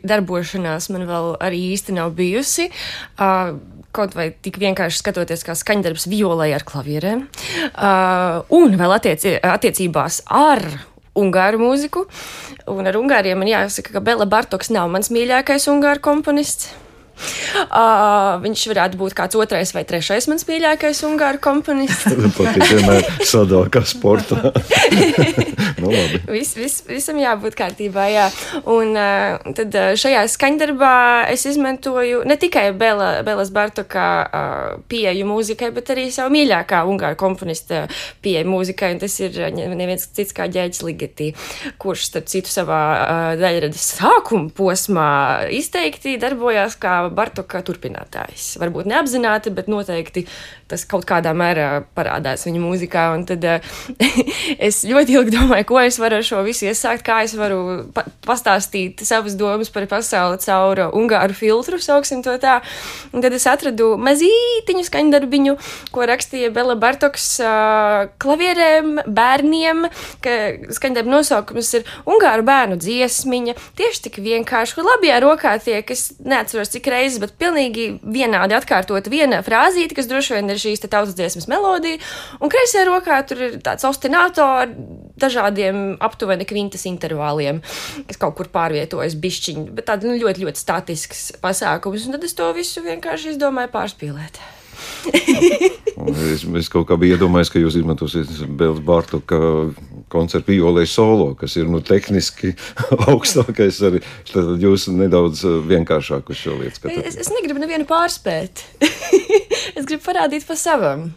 darbošanās 0.04 0.90
man 0.94 1.08
vēl 1.10 1.34
arī 1.44 1.62
īsti 1.74 1.96
nav 1.98 2.16
bijusi. 2.18 2.70
Uh, 3.18 3.56
kaut 3.94 4.16
vai 4.18 4.32
tik 4.34 4.58
vienkārši 4.62 5.04
skatoties, 5.04 5.46
kā 5.46 5.56
skaņdarbs 5.58 6.08
violai 6.10 6.50
ar 6.56 6.66
klavierēm, 6.66 7.28
uh, 7.28 8.42
un 8.58 8.74
vēl 8.80 8.96
attieci, 8.96 9.36
attiecībās 9.38 10.24
ar 10.34 10.66
ungāru 11.14 11.62
mūziku. 11.62 12.08
Un 12.74 12.90
ar 12.90 12.98
ungāriem 12.98 13.38
man 13.38 13.52
jāsaka, 13.52 13.94
ka 13.94 14.02
Bela 14.04 14.26
Bartoks 14.30 14.74
nav 14.74 14.90
mans 14.94 15.14
mīļākais 15.14 15.70
ungāru 15.72 16.02
komponists. 16.10 16.72
Uh, 17.14 18.42
viņš 18.42 18.64
varētu 18.72 18.98
būt 18.98 19.16
kāds 19.18 19.38
otrais 19.38 19.72
vai 19.76 19.84
trešais 19.88 20.26
mans 20.30 20.46
mīļākais 20.48 21.04
ungāru 21.08 21.40
komponists. 21.44 22.10
Pat 22.38 22.58
vienmēr 22.58 23.06
sadalā 23.22 23.70
kā 23.74 23.84
sportā. 23.88 24.52
nu, 25.82 25.92
vis, 26.34 26.56
vis, 26.58 26.80
visam 26.88 27.20
jābūt 27.22 27.56
kārtībā, 27.60 28.08
jā. 28.12 28.26
Un 28.74 28.98
uh, 28.98 29.54
tad 29.56 29.78
šajā 30.02 30.24
skaņdarbā 30.34 30.96
es 31.34 31.46
izmantoju 31.50 32.24
ne 32.28 32.38
tikai 32.42 32.72
Bela, 32.78 33.12
Belas 33.26 33.54
Bartoka 33.54 34.08
uh, 34.24 34.82
pieeju 34.92 35.30
mūzikai, 35.30 35.70
bet 35.76 35.94
arī 35.94 36.10
savu 36.14 36.34
mīļākā 36.36 36.84
ungāru 36.90 37.20
komponista 37.20 37.86
pieeju 38.26 38.50
mūzikai, 38.50 38.94
un 38.98 39.04
tas 39.06 39.20
ir 39.22 39.38
neviens 39.54 40.10
cits 40.10 40.36
kā 40.36 40.50
ģēģis 40.52 40.84
Ligetī, 40.84 41.32
kurš, 41.82 42.10
starp 42.10 42.30
citu, 42.34 42.52
savā 42.54 42.82
uh, 42.98 43.24
daļradas 43.40 43.88
sākuma 44.00 44.50
posmā 44.58 45.10
izteikti 45.54 46.18
darbojās 46.22 46.76
kā 46.82 47.04
Bartoka 47.16 47.62
turpinātājs. 47.66 48.54
Varbūt 48.62 48.90
neapzināti, 48.90 49.54
bet 49.54 49.70
noteikti 49.72 50.26
tas 50.72 50.86
kaut 50.90 51.06
kādā 51.10 51.34
mērā 51.38 51.84
parādās 51.96 52.48
viņa 52.48 52.62
mūzikā. 52.64 53.06
Tad 53.30 53.48
uh, 53.48 53.74
es 54.68 54.82
ļoti 54.88 55.18
ilgi 55.18 55.36
domāju, 55.36 55.68
ko 55.70 55.80
es 55.84 56.00
varu 56.02 56.20
ar 56.20 56.28
šo 56.28 56.42
visu 56.46 56.68
iesākt, 56.70 57.06
kā 57.06 57.22
es 57.28 57.36
varu 57.38 57.90
pa 57.94 58.06
pastāstīt 58.26 59.04
savas 59.06 59.38
domas 59.40 59.72
par 59.74 59.86
pasauli 59.92 60.40
caur 60.44 60.86
ungāru 60.92 61.38
filtru, 61.38 61.80
sauksim 61.84 62.24
to 62.26 62.36
tā. 62.42 62.60
Un 63.14 63.24
tad 63.24 63.36
es 63.36 63.46
atradu 63.50 63.94
mazītiņu 64.02 64.86
skaņdarbiņu, 64.88 65.58
ko 65.94 66.08
rakstīja 66.10 66.52
Bela 66.56 66.78
Bartoks 66.80 67.28
uh, 67.44 68.10
klavierēm, 68.24 69.04
bērniem, 69.08 69.88
ka 70.24 70.38
skaņdarba 70.74 71.14
nosaukums 71.18 71.74
ir 71.78 71.88
Ungāru 72.10 72.46
bērnu 72.48 72.78
dziesmiņa. 72.82 73.56
Tieši 73.80 74.04
tik 74.08 74.20
vienkārši, 74.24 74.78
kur 74.78 74.88
labajā 74.88 75.20
rokā 75.24 75.54
tiek, 75.64 75.94
es 75.94 76.14
neatceros, 76.24 76.72
cik 76.74 76.90
reizes, 76.94 77.20
bet 77.22 77.36
pilnīgi 77.42 77.90
vienādi 78.02 78.56
atkārtot 78.58 79.10
viena 79.12 79.42
frāzīte, 79.46 79.98
kas 79.98 80.10
droši 80.10 80.38
vien 80.38 80.54
ir 80.54 80.62
šīs 80.62 80.86
tautas 80.86 81.16
dziesmas 81.18 81.50
melodija, 81.52 82.00
un 82.40 82.54
kreisajā 82.54 82.86
rokā 82.90 83.20
tur 83.28 83.44
ir 83.50 83.60
tāds 83.66 83.86
ostināto 83.90 84.46
ar 84.64 84.74
dažādiem 85.20 86.00
aptuveni 86.04 86.48
kvintas 86.50 86.88
intervāliem, 86.90 87.62
kas 88.10 88.20
kaut 88.22 88.38
kur 88.40 88.52
pārvietojas 88.54 89.18
bišķiņi, 89.20 89.70
bet 89.76 89.90
tāds 89.90 90.08
nu, 90.08 90.18
ļoti, 90.20 90.46
ļoti 90.46 90.64
statisks 90.64 91.32
pasākums, 91.44 92.08
un 92.08 92.18
tad 92.18 92.28
es 92.28 92.38
to 92.38 92.50
visu 92.56 92.84
vienkārši 92.86 93.36
izdomāju 93.36 93.74
pārspīlēt. 93.74 94.42
es, 96.34 96.44
es 96.44 96.70
kaut 96.72 96.88
kā 96.90 96.98
biju 97.00 97.18
iedomājies, 97.18 97.52
ka 97.52 97.62
jūs 97.62 97.78
izmantosiet 97.80 98.32
Bēlas 98.58 98.82
Bārtoka 98.86 99.40
koncertu 100.14 100.54
violē 100.54 100.86
solo, 100.90 101.32
kas 101.40 101.58
ir 101.60 101.68
nu, 101.72 101.82
tehniski 101.86 102.54
augstākais. 103.10 103.82
Arī. 103.90 104.04
Tad 104.30 104.64
jūs 104.64 104.88
nedaudz 104.94 105.44
uh, 105.50 105.60
vienkāršāk 105.70 106.30
uz 106.30 106.40
šo 106.40 106.60
lietu 106.62 106.80
skatāties. 106.80 107.18
Es, 107.18 107.28
es 107.28 107.34
negribu 107.34 107.64
nevienu 107.64 107.90
pārspēt. 107.90 108.64
es 109.78 109.84
gribu 109.90 110.02
parādīt 110.06 110.48
pa 110.48 110.58
savam. 110.60 111.10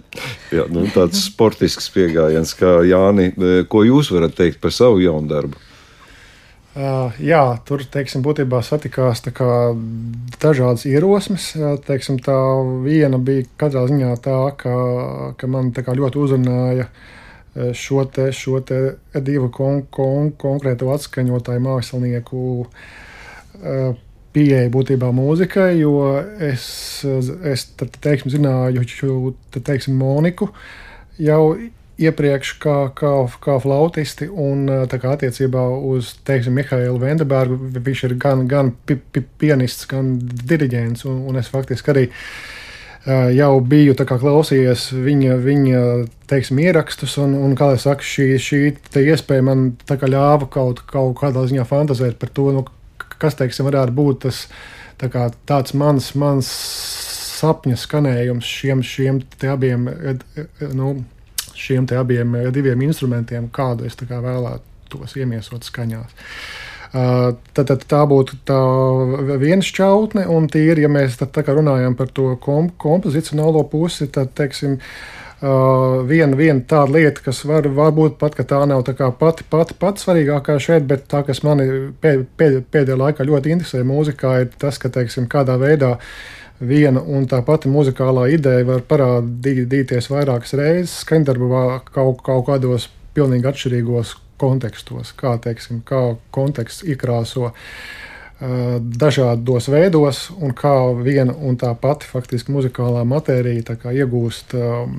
Jā, 0.54 0.66
nu, 0.72 0.86
tāds 0.94 1.26
sportisks 1.28 1.90
pieejams, 1.94 2.56
kā 2.58 2.78
Jāni. 2.88 3.32
Ko 3.70 3.84
jūs 3.86 4.10
varat 4.14 4.36
teikt 4.38 4.62
par 4.62 4.74
savu 4.74 5.02
jaunu 5.04 5.30
darbu? 5.30 5.66
Uh, 6.76 7.08
jā, 7.24 7.40
tur 7.64 7.80
teiksim, 7.88 8.20
būtībā 8.20 8.58
satikās 8.60 9.22
dažādas 9.24 10.84
ierosmes. 10.84 11.54
Teiksim, 11.86 12.18
tā 12.20 12.36
viena 12.84 13.16
bija 13.16 13.46
katrā 13.56 13.86
ziņā 13.88 14.10
tā, 14.20 14.40
ka, 14.60 14.74
ka 15.40 15.48
man 15.48 15.70
tā 15.72 15.86
ļoti 15.96 16.20
uzrunāja 16.20 16.90
šo, 17.76 18.04
te, 18.12 18.30
šo 18.36 18.60
te 18.66 18.80
divu 19.24 19.50
kon, 19.54 19.84
kon, 19.90 20.32
konkrētu 20.38 20.90
atskaņotāju 20.92 21.62
mākslinieku 21.64 22.42
uh, 22.66 23.94
pieeja 24.36 24.68
būtībā 24.72 25.08
mūzikai, 25.16 25.70
jo 25.80 25.96
es, 26.44 26.66
es 27.48 27.64
tad, 27.80 27.96
teiksim, 28.04 28.34
zināju, 28.34 28.84
ka 29.54 29.62
teiksim, 29.70 29.96
Moniku 29.96 30.50
jau 31.22 31.56
iepriekš 31.96 32.50
kā, 32.60 32.76
kā, 32.96 33.12
kā 33.40 33.56
flautisti, 33.62 34.28
un 34.28 34.68
kā 34.92 35.14
attiecībā 35.14 35.62
uz 35.88 36.12
teiksim, 36.28 36.58
Mihālu 36.58 37.00
Vendebergu 37.00 37.56
viņš 37.72 38.04
ir 38.10 38.16
gan, 38.20 38.44
gan 38.50 38.74
pi, 38.84 38.98
pi, 39.00 39.24
pianists, 39.40 39.88
gan 39.88 40.18
diriģents, 40.20 41.06
un, 41.08 41.22
un 41.30 41.40
es 41.40 41.48
faktiski 41.52 41.94
arī 41.94 42.04
jau 43.06 43.60
biju 43.62 43.94
klausījies 44.18 44.88
viņa, 44.92 45.36
viņa 45.42 45.82
teiksim, 46.30 46.58
ierakstus, 46.64 47.16
un, 47.22 47.36
un 47.38 47.54
kā 47.58 47.70
jau 47.74 47.82
saka, 47.84 48.06
šī, 48.06 48.28
šī 48.42 48.60
iespēja 49.06 49.44
man 49.46 49.68
ļāva 50.10 50.48
kaut, 50.50 50.82
kaut 50.90 51.14
kādā 51.20 51.46
ziņā 51.46 51.66
fantazēt 51.68 52.18
par 52.18 52.32
to, 52.34 52.50
nu, 52.56 52.64
kas 53.20 53.38
teiksim, 53.38 53.68
varētu 53.70 53.94
būt 53.96 54.24
tas 54.26 54.44
tā 54.98 55.10
kā, 55.12 55.28
tāds 55.48 55.76
mans, 55.78 56.12
mans 56.18 56.50
sapņu 57.36 57.78
skanējums 57.78 58.50
šiem, 58.58 58.82
šiem 58.82 59.22
abiem 59.52 59.90
nu, 60.74 60.94
šiem 61.56 61.86
abiem 61.96 62.38
diviem 62.52 62.86
instrumentiem, 62.88 63.50
kādu 63.54 63.86
es 63.86 63.98
kā 64.02 64.18
vēlētos 64.24 65.18
iemiesot 65.20 65.68
skaņās. 65.68 66.10
Uh, 66.10 66.65
tad, 66.92 67.66
tad 67.66 67.84
tā 67.90 68.02
būtu 68.08 68.40
tā 68.48 68.60
viena 69.40 69.64
šķautne, 69.64 70.26
un 70.32 70.48
tīri, 70.52 70.86
ja 70.86 70.90
mēs 70.92 71.18
tad, 71.20 71.36
runājam 71.36 71.96
par 71.98 72.10
to 72.14 72.34
komp 72.42 72.76
kompozicionālo 72.80 73.64
pusi, 73.70 74.08
tad, 74.12 74.32
teiksim, 74.38 74.78
uh, 74.78 75.26
viena, 76.06 76.36
viena 76.36 76.60
tāda 76.60 76.92
lieta, 76.92 77.20
kas 77.24 77.44
var, 77.44 77.68
varbūt 77.68 78.18
pat, 78.18 78.38
tā 78.48 78.62
nav 78.66 78.84
tā 78.86 78.94
pati, 79.18 79.44
pati, 79.50 79.74
pati 79.78 80.04
svarīgākā 80.04 80.58
šeit, 80.62 80.86
bet 80.88 81.06
tā, 81.08 81.22
kas 81.26 81.42
mani 81.42 81.92
pēd, 82.00 82.26
pēd, 82.36 82.64
pēdējā 82.72 82.96
laikā 82.96 83.24
ļoti 83.24 83.52
interesē 83.52 83.84
mūzikā, 83.84 84.40
ir 84.42 84.50
tas, 84.58 84.78
ka, 84.78 84.88
teiksim, 84.88 85.28
kādā 85.28 85.58
veidā 85.60 85.96
viena 86.60 87.02
un 87.02 87.26
tā 87.28 87.42
pati 87.44 87.68
muzikālā 87.68 88.30
ideja 88.32 88.64
var 88.64 88.84
parādīties 88.88 90.08
vairākas 90.08 90.56
reizes 90.56 91.02
skaņdarbā 91.04 91.82
kaut, 91.92 92.22
kaut 92.24 92.46
kādos 92.48 92.88
pilnīgi 93.16 93.50
atšķirīgos 93.50 94.14
kontekstos, 94.40 95.14
kā, 95.16 95.36
teiksim, 95.42 95.80
kā 95.86 96.02
konteksts 96.34 96.84
iekrāso 96.86 97.50
uh, 97.50 97.70
dažādos 98.36 99.70
veidos, 99.72 100.26
un 100.44 100.52
kā 100.52 100.72
viena 101.00 101.32
un 101.32 101.54
tā 101.56 101.70
pati 101.80 102.04
faktiski 102.04 102.52
muzikālā 102.52 103.00
matērija 103.08 103.76
iegūst 103.96 104.52
um, 104.58 104.98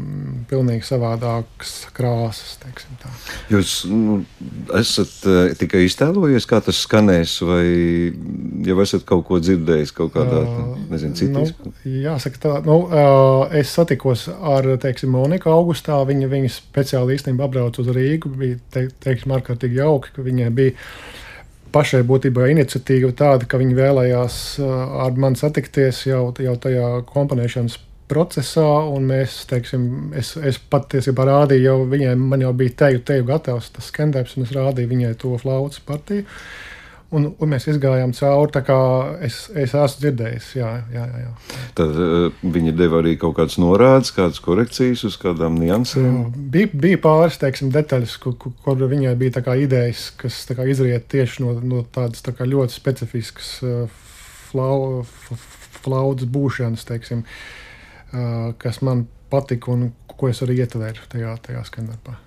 pilnīgi 0.50 0.88
savādākas 0.88 1.74
krāsas. 1.94 2.56
Jūs 3.52 3.74
nu, 3.92 4.16
esat 4.74 5.28
uh, 5.30 5.52
tikai 5.60 5.84
iztēlojies, 5.86 6.48
kā 6.50 6.64
tas 6.66 6.80
skanēs, 6.88 7.36
vai 7.46 7.68
jau 8.66 8.80
esat 8.82 9.06
kaut 9.06 9.28
ko 9.30 9.38
dzirdējis 9.44 9.94
kaut 9.94 10.16
kādā 10.18 10.42
nezinu, 10.90 11.14
citā? 11.22 11.46
Nu, 11.46 11.76
jāsaka, 12.08 12.42
tā, 12.42 12.56
nu, 12.66 12.80
uh, 12.90 13.46
es 13.54 13.76
satikos 13.78 14.26
ar 14.34 14.66
teiksim, 14.82 15.14
Moniku 15.14 15.54
Augustā. 15.54 16.00
Viņa, 16.10 16.32
viņa 16.34 16.52
speciāli 16.58 17.20
īstenībā 17.20 17.46
apbrauc 17.46 17.78
uz 17.86 17.94
Rīgu. 17.94 18.34
Bija 18.34 18.58
te, 18.74 18.88
teiksim, 19.06 19.38
ārkārtīgi 19.38 19.82
jauki, 19.84 20.18
ka 20.18 20.26
viņai 20.26 20.52
bija 20.58 20.76
pašai 21.78 22.02
būtībā 22.10 22.50
iniciatīva 22.52 23.14
tāda, 23.18 23.46
ka 23.50 23.62
viņi 23.62 23.78
vēlējās 23.78 24.38
uh, 24.64 24.72
ar 25.06 25.20
mani 25.22 25.38
satikties 25.38 26.08
jau, 26.10 26.24
jau 26.42 26.56
tajā 26.64 26.88
komponēšanas 27.12 27.78
procesā, 28.08 28.68
un 28.96 29.10
mēs, 29.12 29.42
teiksim, 29.50 29.84
es, 30.18 30.34
es 30.40 30.60
patiesībā 30.72 31.26
rādīju, 31.28 31.66
jau 31.66 31.78
viņai, 31.92 32.16
man 32.20 32.46
jau 32.46 32.54
bija 32.56 32.76
teju, 32.84 33.04
teju 33.08 33.28
gatavs 33.28 33.70
tas 33.76 33.92
skandēps, 33.92 34.38
un 34.38 34.48
es 34.48 34.56
rādīju 34.56 34.92
viņai 34.94 35.14
to 35.22 35.36
flautas 35.42 35.84
partiju. 35.84 36.24
Un, 37.16 37.28
un 37.32 37.52
mēs 37.52 37.68
izgājām 37.72 38.14
cauri. 38.18 38.52
Tā 38.56 38.62
kā 38.68 38.78
es, 39.26 39.40
es 39.56 39.74
esmu 39.76 40.04
dzirdējis, 40.04 40.50
jā, 40.60 40.72
jā, 40.94 41.04
jā. 41.06 41.22
jā. 41.28 41.60
Tad 41.78 42.00
uh, 42.04 42.40
viņi 42.56 42.74
deva 42.78 43.02
arī 43.02 43.16
kaut 43.22 43.38
kādas 43.40 43.60
norādes, 43.62 44.14
kādas 44.16 44.42
korekcijas 44.44 45.06
uz 45.08 45.20
kādām 45.22 45.60
niansēm. 45.62 46.20
Bija, 46.54 46.72
bija 46.74 47.02
pāris 47.04 47.40
teiksim, 47.42 47.72
detaļas, 47.76 48.18
kur, 48.24 48.38
kur 48.64 48.84
viņai 48.84 49.16
bija 49.20 49.44
idejas, 49.56 50.10
kas 50.20 50.44
kā, 50.52 50.68
izriet 50.68 51.08
tieši 51.12 51.46
no, 51.46 51.56
no 51.62 51.84
tādas 51.84 52.26
tā 52.26 52.36
kā, 52.36 52.48
ļoti 52.48 52.76
specifiskas 52.76 53.54
uh, 53.66 54.04
flau, 54.50 55.06
flaudas 55.84 56.28
būšanas, 56.32 56.88
teiksim, 56.88 57.24
uh, 57.24 58.52
kas 58.62 58.84
man 58.86 59.08
patika 59.32 59.74
un 59.74 59.90
ko 60.18 60.32
es 60.32 60.40
arī 60.42 60.62
ietveru 60.64 61.10
tajā, 61.12 61.36
tajā 61.46 61.64
skandarbā. 61.68 62.18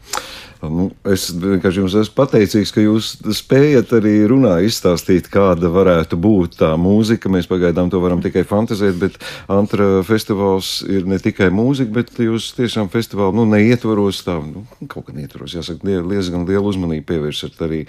Nu, 0.60 0.90
es 1.08 1.30
vienkārši 1.32 1.80
jums 1.80 1.94
esmu 2.02 2.16
pateicīgs, 2.18 2.72
ka 2.74 2.82
jūs 2.84 3.14
spējat 3.38 3.94
arī 3.96 4.12
runā 4.28 4.58
izstāstīt, 4.66 5.30
kāda 5.32 5.70
varētu 5.72 6.18
būt 6.20 6.58
tā 6.60 6.74
mūzika. 6.76 7.32
Mēs 7.32 7.48
pagaidām 7.48 7.88
to 7.92 8.00
varam 8.02 8.20
tikai 8.20 8.42
fantazēt, 8.44 8.98
bet 9.00 9.16
Antra 9.48 10.02
festivāls 10.04 10.82
ir 10.84 11.06
ne 11.08 11.16
tikai 11.22 11.48
mūzika, 11.54 11.94
bet 11.96 12.12
jūs 12.20 12.50
tiešām 12.58 12.90
festivālu 12.92 13.40
nu, 13.40 13.46
neietvaros 13.54 14.20
tā, 14.26 14.36
nu, 14.44 14.66
kaut 14.84 15.08
kā 15.08 15.16
neietvaros, 15.16 15.56
jāsaka, 15.56 15.86
diezgan 16.10 16.44
lielu 16.48 16.68
uzmanību 16.74 17.08
pievēršat 17.08 17.64
arī 17.64 17.80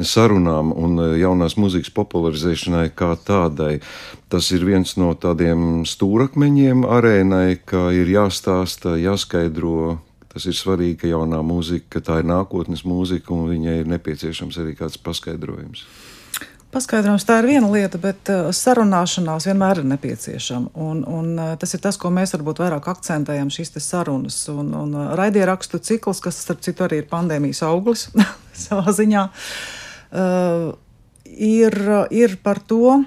sarunām 0.00 0.72
un 0.72 0.96
e, 0.96 1.10
jaunās 1.20 1.58
mūzikas 1.60 1.92
popularizēšanai 1.92 2.88
kā 2.96 3.12
tādai. 3.20 3.76
Tas 4.32 4.48
ir 4.56 4.64
viens 4.66 4.96
no 4.96 5.12
tādiem 5.12 5.84
stūrakmeņiem 5.86 6.88
arēnai, 6.88 7.60
ka 7.68 7.90
ir 7.94 8.08
jāstāsta, 8.16 8.96
jāskaidro 8.98 9.98
Tas 10.34 10.48
ir 10.50 10.56
svarīgi, 10.58 10.96
ka 11.04 11.12
jaunā 11.12 11.38
mūzika, 11.46 11.86
ka 11.94 12.00
tā 12.08 12.18
ir 12.22 12.26
nākotnes 12.26 12.82
mūzika, 12.82 13.30
un 13.30 13.46
viņai 13.52 13.76
ir 13.84 13.90
nepieciešams 13.92 14.58
arī 14.58 14.74
kāds 14.78 14.98
paskaidrojums. 14.98 15.84
Paskaidrojums 16.74 17.22
tā 17.22 17.36
ir 17.38 17.46
viena 17.52 17.68
lieta, 17.70 18.00
bet 18.02 18.30
uh, 18.34 18.48
sarunāšanās 18.50 19.46
vienmēr 19.46 19.84
ir 19.84 19.86
nepieciešama. 19.92 20.72
Un, 20.74 21.04
un, 21.06 21.28
uh, 21.38 21.52
tas 21.60 21.76
ir 21.76 21.84
tas, 21.84 21.94
ko 22.02 22.10
mēs 22.10 22.34
varbūt 22.34 22.64
vairāk 22.64 22.88
akcentējam, 22.90 23.52
šīs 23.54 23.70
sarunas. 23.78 24.40
Un, 24.50 24.72
un 24.74 24.96
uh, 24.98 25.12
raidierakstu 25.14 25.78
cikls, 25.78 26.18
kas, 26.24 26.42
starp 26.42 26.66
citu, 26.66 26.82
arī 26.88 27.04
ir 27.04 27.08
pandēmijas 27.12 27.62
auglis 27.68 28.08
savā 28.66 28.90
ziņā, 28.98 29.28
uh, 29.30 30.68
ir, 31.30 31.78
ir 32.10 32.38
par 32.42 32.58
to 32.58 33.04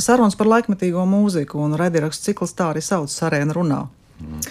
sarunas 0.00 0.40
par 0.40 0.48
laikmetīgo 0.56 1.04
mūziku. 1.04 1.60
Un 1.60 1.76
raidierakstu 1.76 2.32
cikls 2.32 2.56
tā 2.56 2.72
arī 2.72 2.80
sauc 2.84 3.12
Sarēna 3.12 3.60
runā. 3.60 3.84
Mm. 4.24 4.48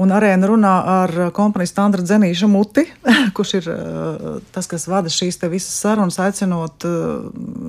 Un 0.00 0.12
arēna 0.16 0.48
runā 0.48 0.70
ar 0.88 1.10
komponistu 1.36 1.82
Andru 1.82 2.04
Zenīšu 2.08 2.48
muti, 2.48 2.86
kurš 3.36 3.50
ir 3.58 3.66
uh, 3.68 4.28
tas, 4.54 4.68
kas 4.70 4.86
vada 4.88 5.12
šīs 5.12 5.36
visas 5.52 5.74
sarunas, 5.82 6.16
aicinot 6.22 6.86
uh, 6.88 7.26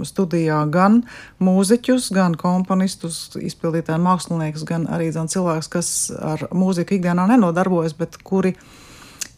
studijā 0.08 0.62
gan 0.72 1.02
mūziķus, 1.44 2.12
gan 2.16 2.38
komponistus, 2.40 3.34
izpildītāju 3.36 4.00
māksliniekus, 4.06 4.64
gan 4.70 4.88
arī 4.88 5.10
zin, 5.12 5.28
cilvēkus, 5.32 5.72
kas 5.74 5.92
ar 6.16 6.46
mūziku 6.56 6.96
ikdienā 7.00 7.28
nenodarbojas, 7.34 7.98
bet 8.00 8.16
kuri 8.24 8.54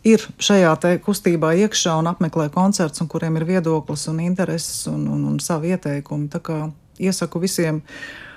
ir 0.06 0.28
šajā 0.38 0.76
kustībā 1.02 1.56
iekšā 1.64 1.98
un 1.98 2.12
apmeklē 2.14 2.52
koncerts, 2.54 3.02
un 3.02 3.10
kuriem 3.10 3.42
ir 3.42 3.48
viedoklis 3.56 4.06
un 4.12 4.22
intereses 4.22 4.86
un, 4.92 5.08
un, 5.10 5.26
un 5.34 5.42
savi 5.42 5.74
ieteikumi. 5.74 6.30
Tā 6.30 6.44
kā 6.46 6.62
iesaku 7.02 7.42
visiem 7.42 7.82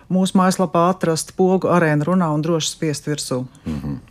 mūsu 0.08 0.38
mājaslapā 0.38 0.88
atrast 0.94 1.36
pogu 1.36 1.68
arēnu 1.68 2.08
runā 2.08 2.32
un 2.32 2.44
droši 2.46 2.76
spiest 2.78 3.10
virsū. 3.10 3.44
Mm 3.66 3.80
-hmm 3.80 4.04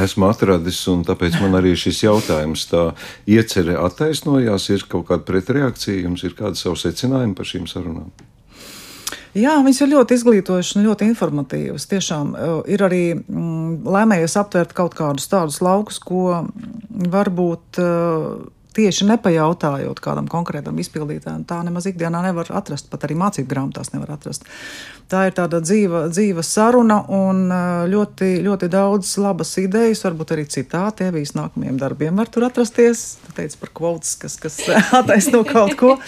esmu 0.00 0.28
atradis, 0.30 0.80
un 0.92 1.04
tāpēc 1.06 1.38
man 1.42 1.58
arī 1.60 1.74
šis 1.78 2.04
jautājums 2.06 2.66
tā 2.70 2.90
iecerē 3.28 3.78
attaisnojās. 3.84 4.68
Ir 4.72 4.86
kaut 4.88 5.08
kāda 5.10 5.26
pretreakcija, 5.28 6.04
jums 6.06 6.24
ir 6.26 6.36
kāda 6.38 6.58
savu 6.58 6.78
secinājumu 6.80 7.36
par 7.38 7.48
šīm 7.48 7.68
sarunām? 7.70 8.12
Jā, 9.32 9.54
viņas 9.64 9.78
ir 9.80 9.92
ļoti 9.94 10.16
izglītojušas 10.18 10.76
un 10.76 10.86
ļoti 10.86 11.06
informatīvas. 11.08 11.86
Tiešām 11.88 12.32
e, 12.36 12.48
ir 12.74 12.82
arī 12.84 13.04
mm, 13.16 13.78
lēmējies 13.88 14.36
aptvert 14.40 14.74
kaut 14.76 14.96
kādus 14.96 15.30
tādus 15.32 15.62
laukus, 15.64 16.00
ko 16.00 16.42
varbūt. 17.12 17.80
Uh, 17.80 18.50
tieši 18.76 19.06
nepajautājot 19.10 20.00
kādam 20.02 20.28
konkrētam 20.30 20.78
izpildītājam, 20.82 21.44
tā 21.48 21.60
nemaz 21.66 21.86
ikdienā 21.90 22.22
nevar 22.24 22.50
atrast, 22.56 22.88
pat 22.92 23.06
arī 23.06 23.16
mācību 23.20 23.50
grāmatās 23.50 23.92
nevar 23.94 24.14
atrast. 24.16 24.46
Tā 25.12 25.26
ir 25.28 25.34
tāda 25.36 25.60
dzīva, 25.60 26.06
dzīva 26.08 26.44
saruna 26.46 27.02
un 27.12 27.44
ļoti, 27.92 28.30
ļoti 28.46 28.68
daudz 28.72 29.10
labas 29.20 29.50
idejas, 29.60 30.00
varbūt 30.06 30.32
arī 30.32 30.46
citāti 30.48 31.04
Evijas 31.10 31.34
nākamajiem 31.36 31.80
darbiem 31.80 32.16
var 32.16 32.30
tur 32.32 32.46
atrasties. 32.48 33.04
Tu 33.26 33.36
teici 33.36 33.60
par 33.60 33.74
kvotas, 33.76 34.14
kas, 34.22 34.38
kas 34.40 34.56
attaisno 35.00 35.42
kaut 35.48 35.76
ko 35.76 35.98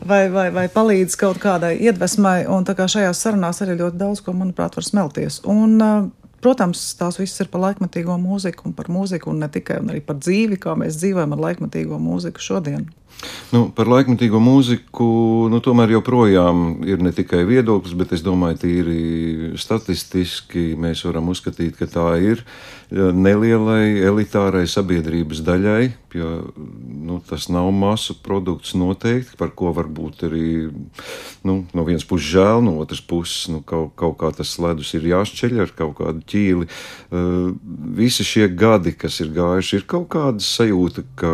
vai, 0.00 0.24
vai, 0.32 0.48
vai 0.54 0.66
palīdz 0.72 1.18
kaut 1.20 1.42
kādai 1.42 1.74
iedvesmai, 1.84 2.42
un 2.48 2.64
tā 2.68 2.76
kā 2.78 2.88
šajās 2.88 3.20
sarunās 3.26 3.60
arī 3.64 3.76
ļoti 3.82 4.00
daudz 4.00 4.24
ko, 4.24 4.34
manuprāt, 4.36 4.80
var 4.80 4.88
smelties. 4.88 5.42
Un, 5.50 5.76
Protams, 6.42 6.80
tās 6.98 7.20
visas 7.20 7.44
ir 7.44 7.50
par 7.52 7.62
laikmatīgo 7.62 8.16
mūziku 8.18 8.66
un 8.66 8.74
par 8.74 8.88
mūziku, 8.90 9.30
un 9.30 9.44
ne 9.44 9.48
tikai 9.52 9.78
un 9.78 9.92
par 10.06 10.18
dzīvi, 10.18 10.58
kā 10.62 10.74
mēs 10.78 10.98
dzīvojam 10.98 11.36
ar 11.36 11.44
laikmatīgo 11.44 12.00
mūziku 12.02 12.42
šodien. 12.42 12.88
Nu, 13.52 13.66
par 13.76 13.90
laikmatīgo 13.90 14.40
mūziku 14.42 15.06
nu, 15.52 15.60
tomēr 15.64 15.92
joprojām 15.98 16.82
ir 16.88 17.02
ne 17.04 17.12
tikai 17.12 17.42
viedoklis, 17.48 17.94
bet 17.98 18.14
es 18.16 18.24
domāju, 18.24 18.62
tīri 18.64 19.00
statistiski 19.60 20.72
mēs 20.80 21.04
varam 21.04 21.28
uzskatīt, 21.32 21.76
ka 21.76 21.90
tā 21.90 22.06
ir 22.24 22.40
nelielai 22.92 24.02
elitārai 24.04 24.64
sabiedrības 24.68 25.40
daļai, 25.46 25.92
jo 26.16 26.30
nu, 26.52 27.18
tas 27.24 27.46
nav 27.52 27.70
masu 27.72 28.16
produkts 28.24 28.74
noteikti, 28.76 29.36
par 29.40 29.54
ko 29.56 29.72
varbūt 29.72 30.26
arī 30.28 30.48
nu, 31.46 31.62
no 31.72 31.84
vienas 31.86 32.04
puses 32.08 32.28
žēl, 32.34 32.60
no 32.64 32.74
otras 32.82 33.00
puses 33.00 33.48
nu, 33.52 33.62
kaut, 33.64 33.94
kaut 34.00 34.18
kā 34.20 34.32
tas 34.36 34.52
ledus 34.60 34.92
ir 34.98 35.08
jāšķeļ 35.08 35.62
ar 35.64 35.72
kaut 35.76 35.96
kādu 36.02 36.24
ķīli. 36.34 36.68
Uh, 36.68 37.52
visi 37.96 38.26
šie 38.28 38.50
gadi, 38.52 38.92
kas 38.96 39.20
ir 39.24 39.32
gājuši, 39.36 39.80
ir 39.80 39.88
kaut 39.88 40.10
kāda 40.12 40.44
sajūta, 40.44 41.06
ka 41.16 41.32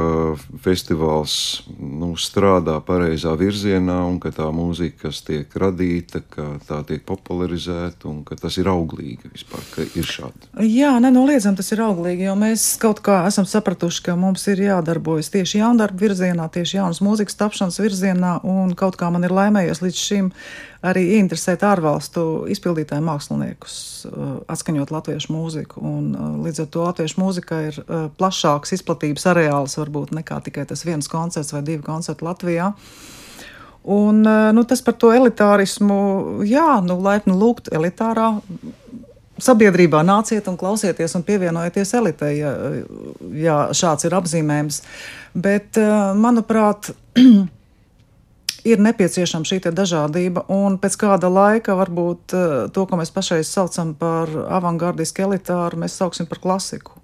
festivāls 0.62 1.38
nu, 1.78 2.12
strādā 2.18 2.78
pareizā 2.84 3.34
virzienā 3.38 3.98
un 4.08 4.18
ka 4.22 4.32
tā 4.34 4.48
mūzika, 4.54 5.08
kas 5.08 5.20
tiek 5.26 5.52
radīta, 5.60 6.22
ka 6.22 6.46
tā 6.68 6.80
tiek 6.88 7.04
popularizēta 7.08 8.08
un 8.10 8.22
ka 8.26 8.38
tas 8.40 8.58
ir 8.60 8.70
auglīgi 8.70 9.30
vispār, 9.32 9.64
ka 9.74 9.86
ir 9.88 10.08
šādi. 10.08 10.50
Jā, 10.68 10.94
nenoliedzami 11.02 11.60
tas 11.60 11.72
ir 11.74 11.82
auglīgi, 11.84 12.28
jo 12.28 12.36
mēs 12.38 12.70
kaut 12.82 13.02
kā 13.04 13.20
esam 13.28 13.48
sapratuši, 13.48 14.04
ka 14.08 14.16
mums 14.18 14.46
ir 14.52 14.64
jādarbojas 14.68 15.32
tieši 15.34 15.62
jaundarba 15.62 16.06
virzienā, 16.06 16.48
tieši 16.54 16.80
jaunas 16.80 17.02
mūzikas 17.04 17.38
tapšanas 17.38 17.80
virzienā, 17.82 18.38
un 18.48 18.74
kaut 18.78 18.98
kā 19.00 19.12
man 19.14 19.26
ir 19.28 19.34
laimējies 19.34 19.84
līdz 19.84 20.02
šim 20.08 20.32
arī 20.86 21.04
interesēt 21.18 21.64
ārvalstu 21.66 22.46
izpildītāju 22.52 23.04
māksliniekus, 23.06 23.76
uh, 24.08 24.32
atskaņot 24.50 24.92
latviešu 24.94 25.34
mūziku. 25.34 25.82
Un, 25.82 26.10
uh, 26.14 26.32
līdz 26.46 26.64
ar 26.64 26.70
to 26.74 26.86
latviešu 26.86 27.22
mūzika 27.22 27.60
ir 27.68 27.80
uh, 27.82 28.08
plašāks 28.20 28.76
izplatības 28.78 29.28
areāls 29.32 29.78
varbūt 29.80 30.14
nekā 30.20 30.42
tikai 30.46 30.66
tas 30.68 30.84
viens 30.86 31.10
koncerts 31.10 31.54
vai 31.56 31.64
divi 31.66 31.82
koncerti 31.86 32.26
Latvijā. 32.26 32.72
Un, 33.88 34.20
nu, 34.20 34.62
tas 34.68 34.82
par 34.84 34.98
to 35.00 35.08
elitārismu, 35.16 35.94
jā, 36.44 36.74
nu, 36.84 36.98
laipni 37.00 37.32
lūgt 37.32 37.70
elitārā 37.72 38.34
sabiedrībā 39.42 40.02
nāciet 40.06 40.48
un 40.50 40.58
klausieties 40.58 41.14
un 41.18 41.24
pievienojieties 41.26 41.94
elitei, 41.98 42.32
ja, 42.40 42.52
ja 43.38 43.58
šāds 43.76 44.08
ir 44.08 44.16
apzīmējums. 44.18 44.82
Bet, 45.38 45.78
eh, 45.78 45.94
manuprāt, 46.18 46.90
ir 48.68 48.82
nepieciešama 48.84 49.48
šī 49.48 49.60
dažādība, 49.72 50.44
un 50.52 50.78
pēc 50.80 50.98
kāda 51.00 51.30
laika 51.32 51.76
varbūt 51.78 52.34
eh, 52.36 52.54
to, 52.74 52.86
ko 52.86 53.00
mēs 53.00 53.12
pašreiz 53.14 53.50
saucam 53.50 53.94
par 53.98 54.30
avangardisku 54.60 55.26
elitāru, 55.28 55.80
mēs 55.84 55.98
sauksim 56.00 56.28
par 56.30 56.42
klasiku. 56.44 56.98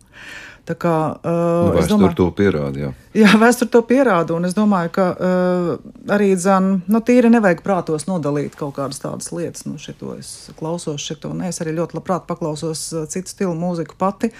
Tā 0.64 0.72
kā, 0.80 0.96
uh, 1.20 1.74
nu, 1.76 1.82
domāju, 1.84 2.14
to 2.16 2.26
pierāda. 2.32 2.80
Jā, 2.80 2.90
jā 3.12 3.32
vēsture 3.36 3.68
to 3.68 3.82
pierāda. 3.84 4.32
Un 4.32 4.48
es 4.48 4.54
domāju, 4.56 4.94
ka 4.96 5.08
uh, 5.12 5.66
arī 6.14 6.30
dzan, 6.38 6.78
nu, 6.88 7.00
tīri 7.04 7.28
nevajag 7.34 7.60
prātos 7.66 8.06
nodalīt 8.08 8.56
kaut 8.56 8.72
kādas 8.78 9.02
tādas 9.02 9.28
lietas. 9.36 9.66
Nu, 9.68 9.76
šito 9.76 10.14
es 10.16 10.48
klausos, 10.56 11.04
šito 11.04 11.34
nē, 11.36 11.50
es 11.52 11.60
arī 11.60 11.74
ļoti 11.76 11.98
labprāt 11.98 12.24
paklausos 12.30 12.86
uh, 12.96 13.04
citu 13.12 13.34
stilu 13.34 13.52
mūziku 13.58 13.98
pati. 14.00 14.30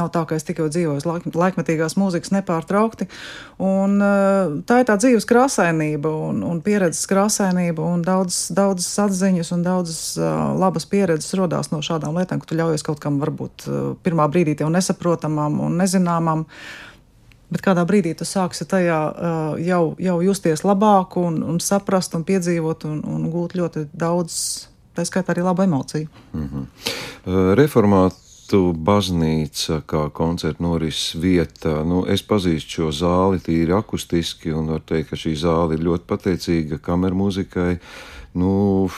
Nav 0.00 0.08
tā, 0.14 0.22
ka 0.30 0.38
es 0.38 0.48
tikai 0.48 0.70
dzīvoju 0.72 1.04
laik, 1.04 1.28
laikmetīgās 1.36 1.98
mūzikas 2.00 2.32
nepārtraukti. 2.38 3.10
Un, 3.60 4.00
uh, 4.00 4.56
tā 4.64 4.80
ir 4.80 4.88
tā 4.88 4.96
dzīves 4.96 5.28
krāsainība 5.28 6.14
un, 6.30 6.40
un 6.48 6.64
pieredzes 6.64 7.04
krāsainība 7.12 7.84
un 7.84 8.00
daudz, 8.08 8.46
daudzas 8.56 8.88
atziņas 9.04 9.52
un 9.52 9.68
daudzas 9.68 10.00
uh, 10.16 10.32
labas 10.56 10.88
pieredzes 10.88 11.36
rodās 11.36 11.68
no 11.76 11.84
šādām 11.84 12.16
lietām, 12.16 12.40
ka 12.40 12.48
tu 12.48 12.56
ļaujies 12.56 12.88
kaut 12.88 13.04
kam 13.04 13.20
varbūt 13.20 13.68
uh, 13.68 13.86
pirmā 14.00 14.30
brīdī 14.32 14.56
tev 14.56 14.72
nesaprotamam. 14.72 15.60
Un, 15.60 15.73
un 15.74 15.82
nezināmam. 15.82 16.46
Bet 17.52 17.62
kādā 17.62 17.84
brīdī 17.86 18.14
tu 18.18 18.26
sāksi 18.26 18.66
tajā 18.66 18.98
uh, 19.10 19.58
jau, 19.62 19.82
jau 20.00 20.18
justies 20.24 20.64
labāk, 20.64 21.18
un, 21.20 21.42
un 21.44 21.60
saprast, 21.62 22.16
un 22.16 22.24
piedzīvot, 22.26 22.86
un, 22.88 23.02
un 23.04 23.28
gūt 23.30 23.54
ļoti 23.58 23.88
daudz, 23.92 24.36
tā 24.96 25.04
skaitā 25.06 25.34
arī 25.34 25.44
labu 25.44 25.66
emociju. 25.66 26.08
Mm 26.32 26.48
-hmm. 26.48 27.54
Reformāts 27.60 28.24
Radostu 28.44 28.74
baznīca 28.76 29.80
kā 29.86 30.10
koncerta 30.12 30.62
norises 30.62 31.14
vieta. 31.16 31.82
Nu, 31.84 32.04
es 32.06 32.22
pazīstu 32.22 32.70
šo 32.70 32.90
zāli 32.92 33.40
tīri 33.40 33.72
akustiski 33.72 34.52
un 34.52 34.68
varu 34.68 34.82
teikt, 34.84 35.10
ka 35.10 35.16
šī 35.16 35.32
zāle 35.34 35.74
ir 35.74 35.80
ļoti 35.80 36.04
pateicīga 36.06 36.78
kameru 36.78 37.16
mūzikai. 37.16 37.78
Nu, 38.34 38.90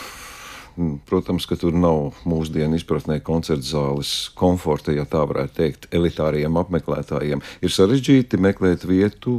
protams, 1.08 1.46
ka 1.48 1.56
tur 1.60 1.74
nav 1.76 2.18
mūsdienu 2.28 2.78
izpratnē 2.78 3.18
koncerta 3.24 3.64
zāles 3.64 4.12
komforta, 4.36 4.94
ja 4.96 5.06
tā 5.08 5.22
varētu 5.28 5.56
teikt, 5.56 5.88
elitāriem 5.96 6.58
apmeklētājiem. 6.60 7.42
Ir 7.64 7.72
sarežģīti 7.72 8.40
meklēt 8.42 8.86
vietu, 8.88 9.36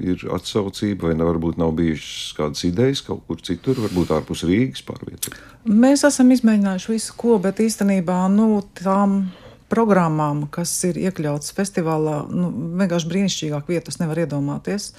ir 0.00 0.24
atsaucība, 0.32 1.10
vai 1.10 1.18
ne, 1.18 1.28
varbūt 1.28 1.60
nav 1.60 1.74
bijušas 1.78 2.32
kādas 2.38 2.64
idejas 2.68 3.04
kaut 3.06 3.24
kur 3.28 3.42
citur, 3.44 3.80
varbūt 3.84 4.14
ārpus 4.16 4.46
Rīgas 4.48 4.84
pārvietot. 4.88 5.38
Mēs 5.68 6.06
esam 6.08 6.32
izmēģinājuši 6.34 6.94
visu, 6.94 7.14
ko, 7.20 7.36
bet 7.42 7.62
īstenībā 7.62 8.24
nu, 8.32 8.62
tām 8.80 9.22
programmām, 9.72 10.44
kas 10.52 10.70
ir 10.84 10.98
iekļautas 11.00 11.54
festivālā, 11.56 12.18
nu, 12.28 12.50
vienkārši 12.80 13.08
brīnišķīgāk 13.08 13.70
vietas 13.72 13.98
nevar 14.02 14.20
iedomāties. 14.26 14.90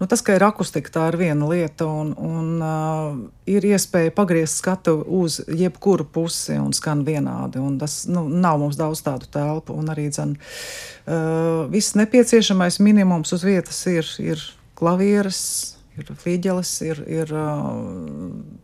Nu, 0.00 0.08
tas, 0.10 0.24
ka 0.24 0.38
ir 0.38 0.46
akustika, 0.46 0.92
tā 0.94 1.04
ir 1.12 1.18
viena 1.20 1.48
lieta, 1.50 1.86
un, 1.86 2.14
un 2.16 2.64
uh, 2.64 3.18
ir 3.50 3.66
iespēja 3.68 4.14
pagriezt 4.16 4.62
skatu 4.62 4.96
uz 5.20 5.38
jebkuru 5.44 6.08
pusi 6.16 6.56
un 6.60 6.72
skan 6.76 7.04
vienādi. 7.06 7.60
Un 7.60 7.76
tas 7.82 8.02
nu, 8.10 8.24
nav 8.32 8.58
mums 8.62 8.80
daudz 8.80 9.04
tādu 9.04 9.28
telpu, 9.34 9.76
un 9.76 9.92
arī 9.92 10.08
dzen, 10.14 10.34
uh, 10.38 11.64
viss 11.72 11.96
nepieciešamais 12.00 12.80
minimums 12.84 13.36
uz 13.36 13.44
vietas 13.46 13.84
ir, 13.92 14.08
ir 14.24 14.44
klavieres, 14.80 15.40
ir 16.00 16.14
līģeles, 16.24 16.76
ir. 16.88 17.06
ir 17.22 17.34
uh, 17.36 18.62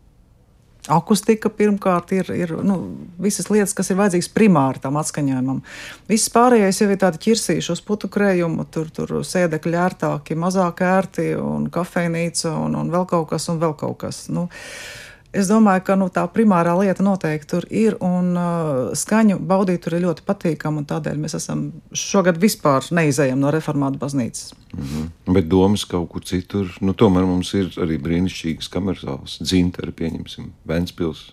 Akustika 0.88 1.50
pirmkārt 1.52 2.14
ir, 2.16 2.30
ir 2.32 2.54
nu, 2.64 2.78
visas 3.20 3.50
lietas, 3.52 3.74
kas 3.76 3.92
ir 3.92 3.98
vajadzīgas 4.00 4.30
primāri 4.32 4.80
tam 4.80 4.96
atskaņojumam. 5.00 5.60
Viss 6.08 6.32
pārējais 6.32 6.80
jau 6.80 6.88
ir 6.88 7.02
tādi 7.02 7.20
ķirsīši 7.26 7.74
uz 7.74 7.84
putu 7.84 8.08
krējumu, 8.12 8.64
tur, 8.72 8.88
tur 8.94 9.18
sēdekļi 9.26 9.82
ērtāki, 9.84 10.38
mazāk 10.40 10.80
ērti 10.86 11.34
un 11.36 11.68
kafejnīca 11.74 12.56
un, 12.64 12.78
un 12.80 12.90
vēl 12.94 13.06
kaut 13.10 13.28
kas 13.34 13.50
un 13.52 13.60
vēl 13.60 13.76
kaut 13.78 13.98
kas. 14.06 14.24
Nu, 14.32 14.48
uh, 14.48 15.09
Es 15.30 15.46
domāju, 15.46 15.84
ka 15.86 15.94
nu, 15.94 16.08
tā 16.10 16.24
primārā 16.26 16.72
lieta 16.74 17.04
noteikti 17.06 17.48
tur 17.52 17.66
ir, 17.70 17.94
un 18.02 18.32
uh, 18.34 18.90
skaņu 18.98 19.36
baudīt 19.46 19.84
tur 19.84 19.94
ir 19.94 20.02
ļoti 20.08 20.24
patīkami. 20.26 20.82
Tādēļ 20.90 21.20
mēs 21.22 21.36
esam 21.38 21.68
šogad 21.94 22.40
vispār 22.42 22.88
neizējami 22.98 23.38
no 23.38 23.52
reformāta 23.54 24.00
baznīcas. 24.00 24.50
Mm 24.74 24.88
-hmm. 24.88 25.34
Bet 25.36 25.46
domas 25.48 25.84
kaut 25.84 26.08
kur 26.10 26.24
citur, 26.26 26.66
nu, 26.80 26.94
tomēr 26.94 27.26
mums 27.30 27.54
ir 27.54 27.70
arī 27.78 28.00
brīnišķīgas 28.02 28.70
kameras 28.70 29.06
zāles, 29.06 29.38
dzintari, 29.42 29.92
pieņemsim, 29.92 30.50
Ventspils. 30.66 31.30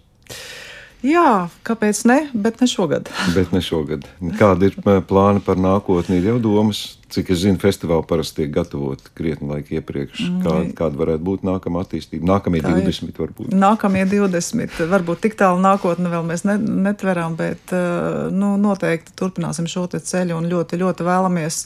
Jā, 1.05 1.49
kāpēc 1.63 2.05
ne? 2.09 2.29
Bet 2.33 2.61
ne 2.61 2.67
šogad. 2.67 3.09
bet 3.35 3.51
ne 3.51 3.61
šogad. 3.61 4.07
Kādi 4.39 4.65
ir 4.65 4.75
plāni 5.05 5.41
par 5.45 5.57
nākotni? 5.57 6.17
Ir 6.17 6.25
jau 6.31 6.39
domas 6.39 6.97
Cik 7.07 7.29
es 7.31 7.39
zinu, 7.39 7.55
festivāli 7.61 8.03
parasti 8.07 8.41
tiek 8.41 8.49
gatavoti 8.51 9.13
krietni 9.15 9.47
laika 9.47 9.77
iepriekš. 9.77 10.25
Mm. 10.25 10.41
Kā, 10.43 10.55
kāda 10.81 10.99
varētu 10.99 11.23
būt 11.23 11.45
nākamā 11.47 11.85
attīstība? 11.85 12.27
Nākamie 12.27 12.59
Tā 12.65 12.73
20 12.75 13.07
ir. 13.07 13.13
varbūt. 13.21 13.53
Nākamie 13.55 14.03
20, 14.11 14.81
varbūt 14.91 15.21
tik 15.23 15.37
tālu 15.39 15.61
nākotni 15.63 16.11
vēl 16.11 16.25
mēs 16.27 16.43
ne, 16.49 16.57
netveram, 16.59 17.37
bet 17.39 17.71
uh, 17.71 18.27
nu, 18.33 18.57
noteikti 18.59 19.15
turpināsim 19.15 19.69
šo 19.71 19.85
ceļu 19.95 20.35
un 20.35 20.49
ļoti, 20.51 20.81
ļoti 20.81 21.07
vēlamies 21.07 21.61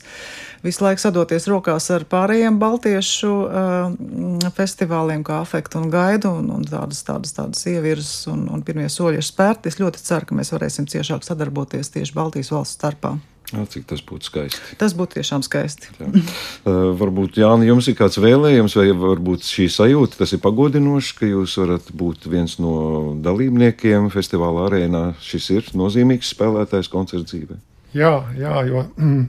visu 0.61 0.85
laiku 0.85 1.01
sadoties 1.01 1.49
rokās 1.49 1.89
ar 1.95 2.05
pārējiem 2.05 2.61
baltiešu 2.61 3.33
uh, 3.33 4.53
festivāliem, 4.53 5.25
kā 5.25 5.41
afektu 5.41 5.81
un 5.81 5.89
gaidu, 5.89 6.35
un, 6.37 6.53
un 6.53 6.69
tādas, 6.69 7.01
tādas, 7.07 7.33
tādas 7.33 7.65
ievirzes 7.65 8.27
un, 8.29 8.45
un 8.53 8.61
pirmie 8.61 8.85
soļi 8.93 9.23
ir 9.23 9.25
spērti. 9.25 9.73
Es 9.73 9.81
ļoti 9.81 10.05
ceru, 10.05 10.29
ka 10.29 10.37
mēs 10.37 10.53
varēsim 10.53 10.85
ciešāk 10.91 11.25
sadarboties 11.25 11.89
tieši 11.97 12.17
Baltijas 12.17 12.53
valstu 12.53 12.77
starpā. 12.77 13.17
Jā, 13.51 13.65
cik 13.67 13.83
tas 13.89 13.99
būtu 14.07 14.29
skaisti. 14.29 14.75
Tas 14.79 14.93
būtu 14.95 15.17
tiešām 15.17 15.43
skaisti. 15.43 15.89
uh, 15.99 16.93
varbūt, 16.95 17.35
Jāni, 17.41 17.67
jums 17.67 17.89
ir 17.91 17.97
kāds 17.99 18.15
vēlējums, 18.23 18.77
vai 18.79 18.85
varbūt 18.95 19.43
šī 19.43 19.67
sajūta, 19.73 20.21
tas 20.21 20.31
ir 20.31 20.39
pagodinoši, 20.43 21.17
ka 21.17 21.27
jūs 21.27 21.57
varat 21.59 21.89
būt 21.99 22.29
viens 22.31 22.55
no 22.63 22.75
dalībniekiem 23.19 24.07
festivāla 24.13 24.69
arēnā. 24.69 25.03
Šis 25.19 25.49
ir 25.57 25.71
nozīmīgs 25.75 26.31
spēlētājs 26.31 26.91
koncerta 26.93 27.27
dzīvē. 27.33 27.59
Jā, 27.97 28.13
jā, 28.39 28.55
jo 28.69 28.85
mm, 28.95 29.25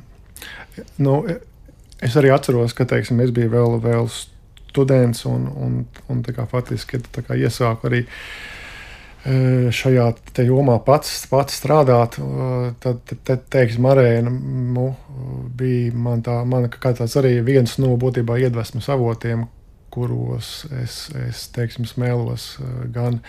nu, 1.02 1.16
es 1.98 2.14
arī 2.20 2.30
atceros, 2.30 2.76
ka 2.78 2.86
teiksim, 2.86 3.18
es 3.26 3.34
biju 3.34 3.50
vēl, 3.56 3.80
vēl 3.82 4.06
students 4.72 5.26
un, 5.26 5.50
un, 5.50 5.80
un 6.08 6.22
tā 6.22 6.34
kā 6.36 6.46
faktiski 6.48 7.02
tā 7.10 7.24
kā 7.26 7.36
iesāku 7.36 7.90
arī 7.90 8.04
šajā 9.22 10.08
jomā 10.42 10.80
pats, 10.82 11.26
pats 11.30 11.60
strādāt, 11.60 12.18
tad, 12.82 13.12
tad 13.22 13.44
teiksim, 13.54 13.86
arēna 13.86 14.32
nu, 14.32 14.88
bija 15.58 15.94
man, 15.94 16.24
tā, 16.26 16.40
man 16.48 16.66
tāds 16.82 17.16
arī 17.20 17.36
viens 17.46 17.76
no 17.78 17.94
būtībā 18.00 18.40
iedvesmas 18.42 18.90
avotiem, 18.90 19.46
kuros 19.94 20.64
es, 20.82 21.06
es 21.28 21.46
teiksim, 21.54 21.86
smēlos 21.86 22.56
gan, 22.90 23.20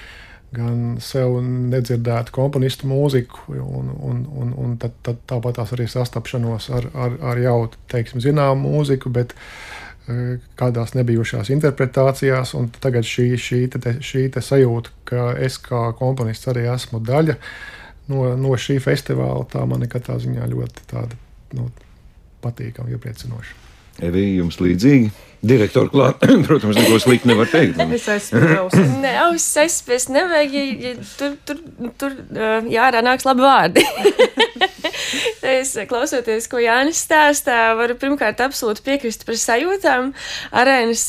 gan 0.56 0.98
sev 1.04 1.38
nedzirdētu 1.44 2.34
komponistu 2.34 2.90
mūziku, 2.90 3.54
un, 3.62 3.94
un, 3.94 4.26
un, 4.34 4.58
un 4.66 4.76
tad, 4.82 4.98
tad 5.06 5.22
tāpat 5.30 5.62
arī 5.68 5.86
sastapšanos 5.92 6.72
ar, 6.74 6.90
ar, 6.96 7.20
ar 7.34 7.44
jau 7.44 7.58
teiksim, 7.94 8.24
zināmu 8.24 8.72
mūziku. 8.80 9.14
Bet, 9.14 9.38
uh, 9.38 9.83
kādās 10.60 10.96
nebijušās 10.98 11.52
interpretācijās, 11.54 12.54
un 12.60 12.68
tagad 12.84 13.08
šī, 13.08 13.28
šī, 13.40 13.62
te, 13.72 13.96
šī 14.04 14.26
te 14.36 14.44
sajūta, 14.44 14.92
ka 15.08 15.30
es 15.40 15.60
kā 15.64 15.86
komponists 16.00 16.50
arī 16.52 16.66
esmu 16.74 17.00
daļa 17.08 17.38
no, 18.12 18.26
no 18.40 18.56
šī 18.60 18.80
festivāla, 18.84 19.46
tā 19.52 19.64
man 19.70 19.88
katrā 19.92 20.18
ziņā 20.20 20.48
ļoti 20.52 20.88
tāda, 20.92 21.20
nu, 21.56 21.70
patīkama, 22.44 22.92
iepriecinoša. 22.98 23.73
Evija, 24.02 24.40
jums 24.40 24.58
līdzīgi? 24.62 25.12
Direktori 25.44 25.92
klāt, 25.92 26.22
protams, 26.48 26.78
neko 26.80 26.98
sliktu 27.04 27.28
nevar 27.28 27.50
teikt. 27.52 27.80
es 27.98 28.06
esmu 28.08 28.40
Nē, 29.04 29.12
ausis 29.26 29.58
aizspiest 29.66 30.12
nevajag, 30.16 30.56
ja, 30.56 30.64
ja 30.88 30.94
tur, 31.20 31.36
tur, 31.44 31.60
tur 32.00 32.16
jārā 32.72 33.02
nāks 33.04 33.28
labi 33.28 33.44
vārdi. 33.44 33.84
es 35.58 35.76
klausoties, 35.90 36.48
ko 36.48 36.64
Jānis 36.64 37.04
stāstā, 37.04 37.58
varu 37.76 38.00
pirmkārt 38.00 38.40
absolūti 38.46 38.86
piekrist 38.88 39.28
par 39.28 39.36
sajūtām. 39.42 40.14
Arēnas 40.64 41.06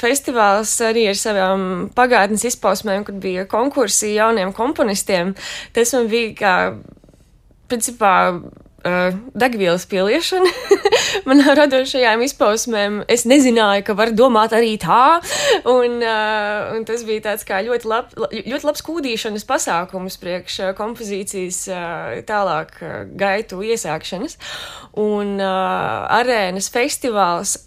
festivāls 0.00 0.76
arī 0.86 1.08
ar 1.10 1.18
savām 1.18 1.68
pagātnes 1.98 2.46
izpausmēm, 2.52 3.02
kad 3.08 3.18
bija 3.22 3.48
konkursi 3.50 4.14
jauniem 4.14 4.54
komponistiem. 4.54 5.34
Tas 5.74 5.90
man 5.98 6.06
bija 6.12 6.36
kā, 6.38 6.56
principā, 7.66 8.14
uh, 8.86 9.14
degvielas 9.38 9.86
pieliešana 9.90 10.50
manā 11.28 11.54
radošajām 11.58 12.22
izpausmēm. 12.26 13.00
Es 13.10 13.26
nezināju, 13.28 13.86
ka 13.86 13.96
var 13.98 14.12
domāt 14.16 14.54
arī 14.56 14.74
tā, 14.82 15.18
un, 15.68 15.98
uh, 16.02 16.72
un 16.76 16.86
tas 16.88 17.04
bija 17.08 17.26
tāds 17.30 17.46
kā 17.48 17.62
ļoti, 17.66 17.90
lab, 17.90 18.14
ļoti 18.18 18.68
labs 18.68 18.86
kūdīšanas 18.86 19.48
pasākums 19.48 20.18
priekš 20.22 20.60
kompozīcijas 20.78 21.64
uh, 21.72 22.14
tālāk 22.28 22.78
uh, 22.82 22.94
gaitu 23.18 23.62
iesākšanas. 23.66 24.38
Un 25.00 25.38
uh, 25.40 26.08
arēnas 26.20 26.70
festivāls 26.72 27.58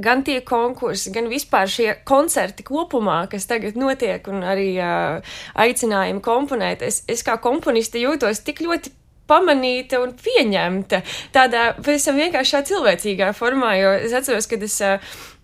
gan 0.00 0.24
tie 0.24 0.40
konkursi, 0.46 1.12
gan 1.14 1.28
vispār 1.30 1.68
šie 1.70 1.90
koncerti 2.08 2.64
kopumā, 2.66 3.22
kas 3.30 3.46
tagad 3.50 3.76
notiek, 3.80 4.24
un 4.32 4.44
arī 4.46 4.70
uh, 4.80 5.36
aicinājumi 5.60 6.24
komponēt. 6.24 6.84
Es, 6.86 7.02
es 7.10 7.24
kā 7.26 7.36
komponiste 7.42 8.00
jūtos 8.00 8.42
tik 8.46 8.64
ļoti 8.64 8.94
pamanīta 9.30 10.00
un 10.02 10.14
pieņemta 10.18 11.02
tādā 11.34 11.70
pavisam 11.78 12.18
vienkāršā 12.18 12.64
cilvēcīgā 12.68 13.30
formā. 13.36 13.74
Jo 13.78 13.92
es 14.00 14.14
atceros, 14.16 14.48
kad 14.50 14.64
es, 14.66 14.76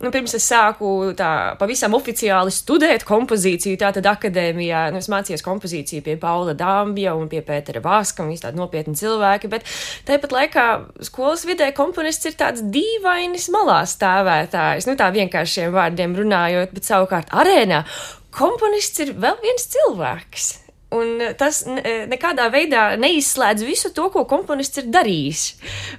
nu, 0.02 0.10
pirms 0.14 0.34
es 0.38 0.48
sāku 0.50 1.12
tā 1.18 1.30
pavisam 1.60 1.94
oficiāli 1.98 2.54
studēt 2.54 3.06
kompozīciju, 3.08 3.78
tātad 3.80 4.08
akadēmijā, 4.10 4.88
nu, 4.94 5.00
es 5.02 5.10
mācījos 5.12 5.44
kompozīciju 5.46 6.04
pie 6.06 6.18
Paula 6.20 6.56
Dambja 6.58 7.14
un 7.18 7.30
pie 7.32 7.44
Pētera 7.46 7.82
Vāska, 7.84 8.24
un 8.24 8.34
visi 8.34 8.44
tādi 8.44 8.60
nopietni 8.60 8.98
cilvēki, 8.98 9.52
bet 9.52 9.70
tāpat 10.08 10.36
laikā 10.36 10.66
skolas 11.06 11.46
vidē 11.48 11.70
komponists 11.76 12.28
ir 12.28 12.36
tāds 12.38 12.66
dīvainis 12.74 13.48
malā 13.54 13.80
stāvētājs, 13.88 14.90
nu, 14.90 14.98
tā 14.98 15.12
vienkāršiem 15.14 15.74
vārdiem 15.74 16.18
runājot, 16.18 16.74
bet 16.76 16.90
savukārt 16.90 17.34
arēnā 17.34 17.84
komponists 18.36 19.00
ir 19.04 19.16
vēl 19.16 19.38
viens 19.44 19.68
cilvēks. 19.72 20.65
Un 20.94 21.18
tas 21.38 21.64
nekādā 21.66 22.46
veidā 22.52 22.92
neizslēdz 23.00 23.64
visu 23.66 23.90
to, 23.96 24.06
ko 24.14 24.22
komponists 24.30 24.78
ir 24.78 24.86
darījis. 24.94 25.42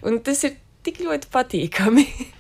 Un 0.08 0.22
tas 0.24 0.46
ir 0.48 0.56
tik 0.88 1.02
ļoti 1.04 1.32
patīkami. 1.34 2.08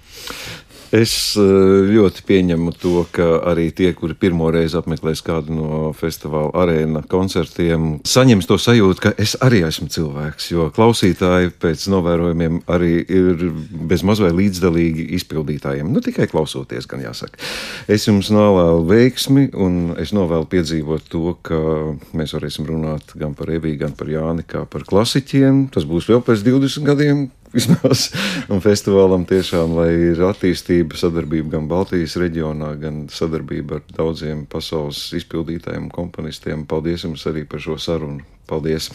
Es 0.96 1.36
eh, 1.36 1.44
ļoti 1.92 2.24
pieņemu 2.28 2.72
to, 2.80 3.02
ka 3.12 3.26
arī 3.52 3.68
tie, 3.76 3.90
kuri 3.98 4.16
pirmo 4.16 4.48
reizi 4.54 4.78
apmeklēs 4.80 5.20
kādu 5.26 5.56
no 5.56 5.80
festivāla 5.98 6.54
arēna 6.64 7.02
koncertiem, 7.12 7.98
saņems 8.08 8.48
to 8.48 8.56
sajūtu, 8.62 9.04
ka 9.04 9.12
es 9.20 9.36
arī 9.44 9.66
esmu 9.68 9.90
cilvēks. 9.92 10.52
Jo 10.54 10.70
klausītāji 10.76 11.52
pēc 11.60 11.88
novērojumiem 11.92 12.62
arī 12.72 13.02
ir 13.04 13.44
bez 13.90 14.06
mazliet 14.08 14.38
līdzdalīgi 14.38 15.10
izpildītājiem. 15.20 15.92
Nu, 15.92 16.04
tikai 16.04 16.30
klausoties, 16.32 16.88
gan 16.88 17.04
jāsaka. 17.04 17.42
Es 17.92 18.08
jums 18.08 18.32
novēlu 18.32 18.88
veiksmi, 18.88 19.50
un 19.60 19.98
es 20.00 20.16
novēlu 20.16 20.48
piedzīvot 20.54 21.12
to, 21.12 21.36
ka 21.44 21.60
mēs 22.16 22.36
varēsim 22.38 22.68
runāt 22.70 23.12
gan 23.20 23.36
par 23.36 23.52
Eviju, 23.52 23.82
gan 23.84 23.98
par 23.98 24.08
Jāni, 24.12 24.48
kā 24.48 24.64
par 24.72 24.88
klasiķiem. 24.88 25.68
Tas 25.74 25.88
būs 25.88 26.08
vēl 26.08 26.24
pēc 26.24 26.48
20 26.48 26.88
gadiem, 26.88 27.28
vismaz. 27.56 28.10
Un 28.52 28.64
festivālam 28.64 29.26
tiešām, 29.30 29.76
lai 29.80 29.92
ir 30.12 30.24
attīstība, 30.28 31.00
sadarbība 31.00 31.58
gan 31.58 31.70
Baltijas 31.72 32.18
reģionā, 32.22 32.74
gan 32.82 33.06
sadarbība 33.12 33.82
ar 33.82 33.86
daudziem 33.98 34.46
pasaules 34.50 35.08
izpildītājiem 35.18 35.88
un 35.88 35.94
komponistiem. 35.94 36.66
Paldies 36.70 37.08
jums 37.08 37.28
arī 37.30 37.48
par 37.48 37.64
šo 37.64 37.80
sarunu. 37.82 38.22
Paldies! 38.22 38.36
Paldies. 38.48 38.90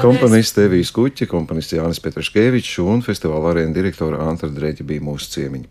Komponiste 0.00 0.64
Evijas 0.64 0.90
Kuķa, 0.94 1.26
komponists 1.28 1.74
Jānis 1.76 2.00
Petraškevičs 2.04 2.78
un 2.84 3.02
festivāla 3.04 3.52
arēna 3.52 3.74
direktora 3.76 4.20
Antra 4.24 4.48
Dreģa 4.52 4.84
bija 4.88 5.04
mūsu 5.04 5.28
ciemiņi. 5.34 5.64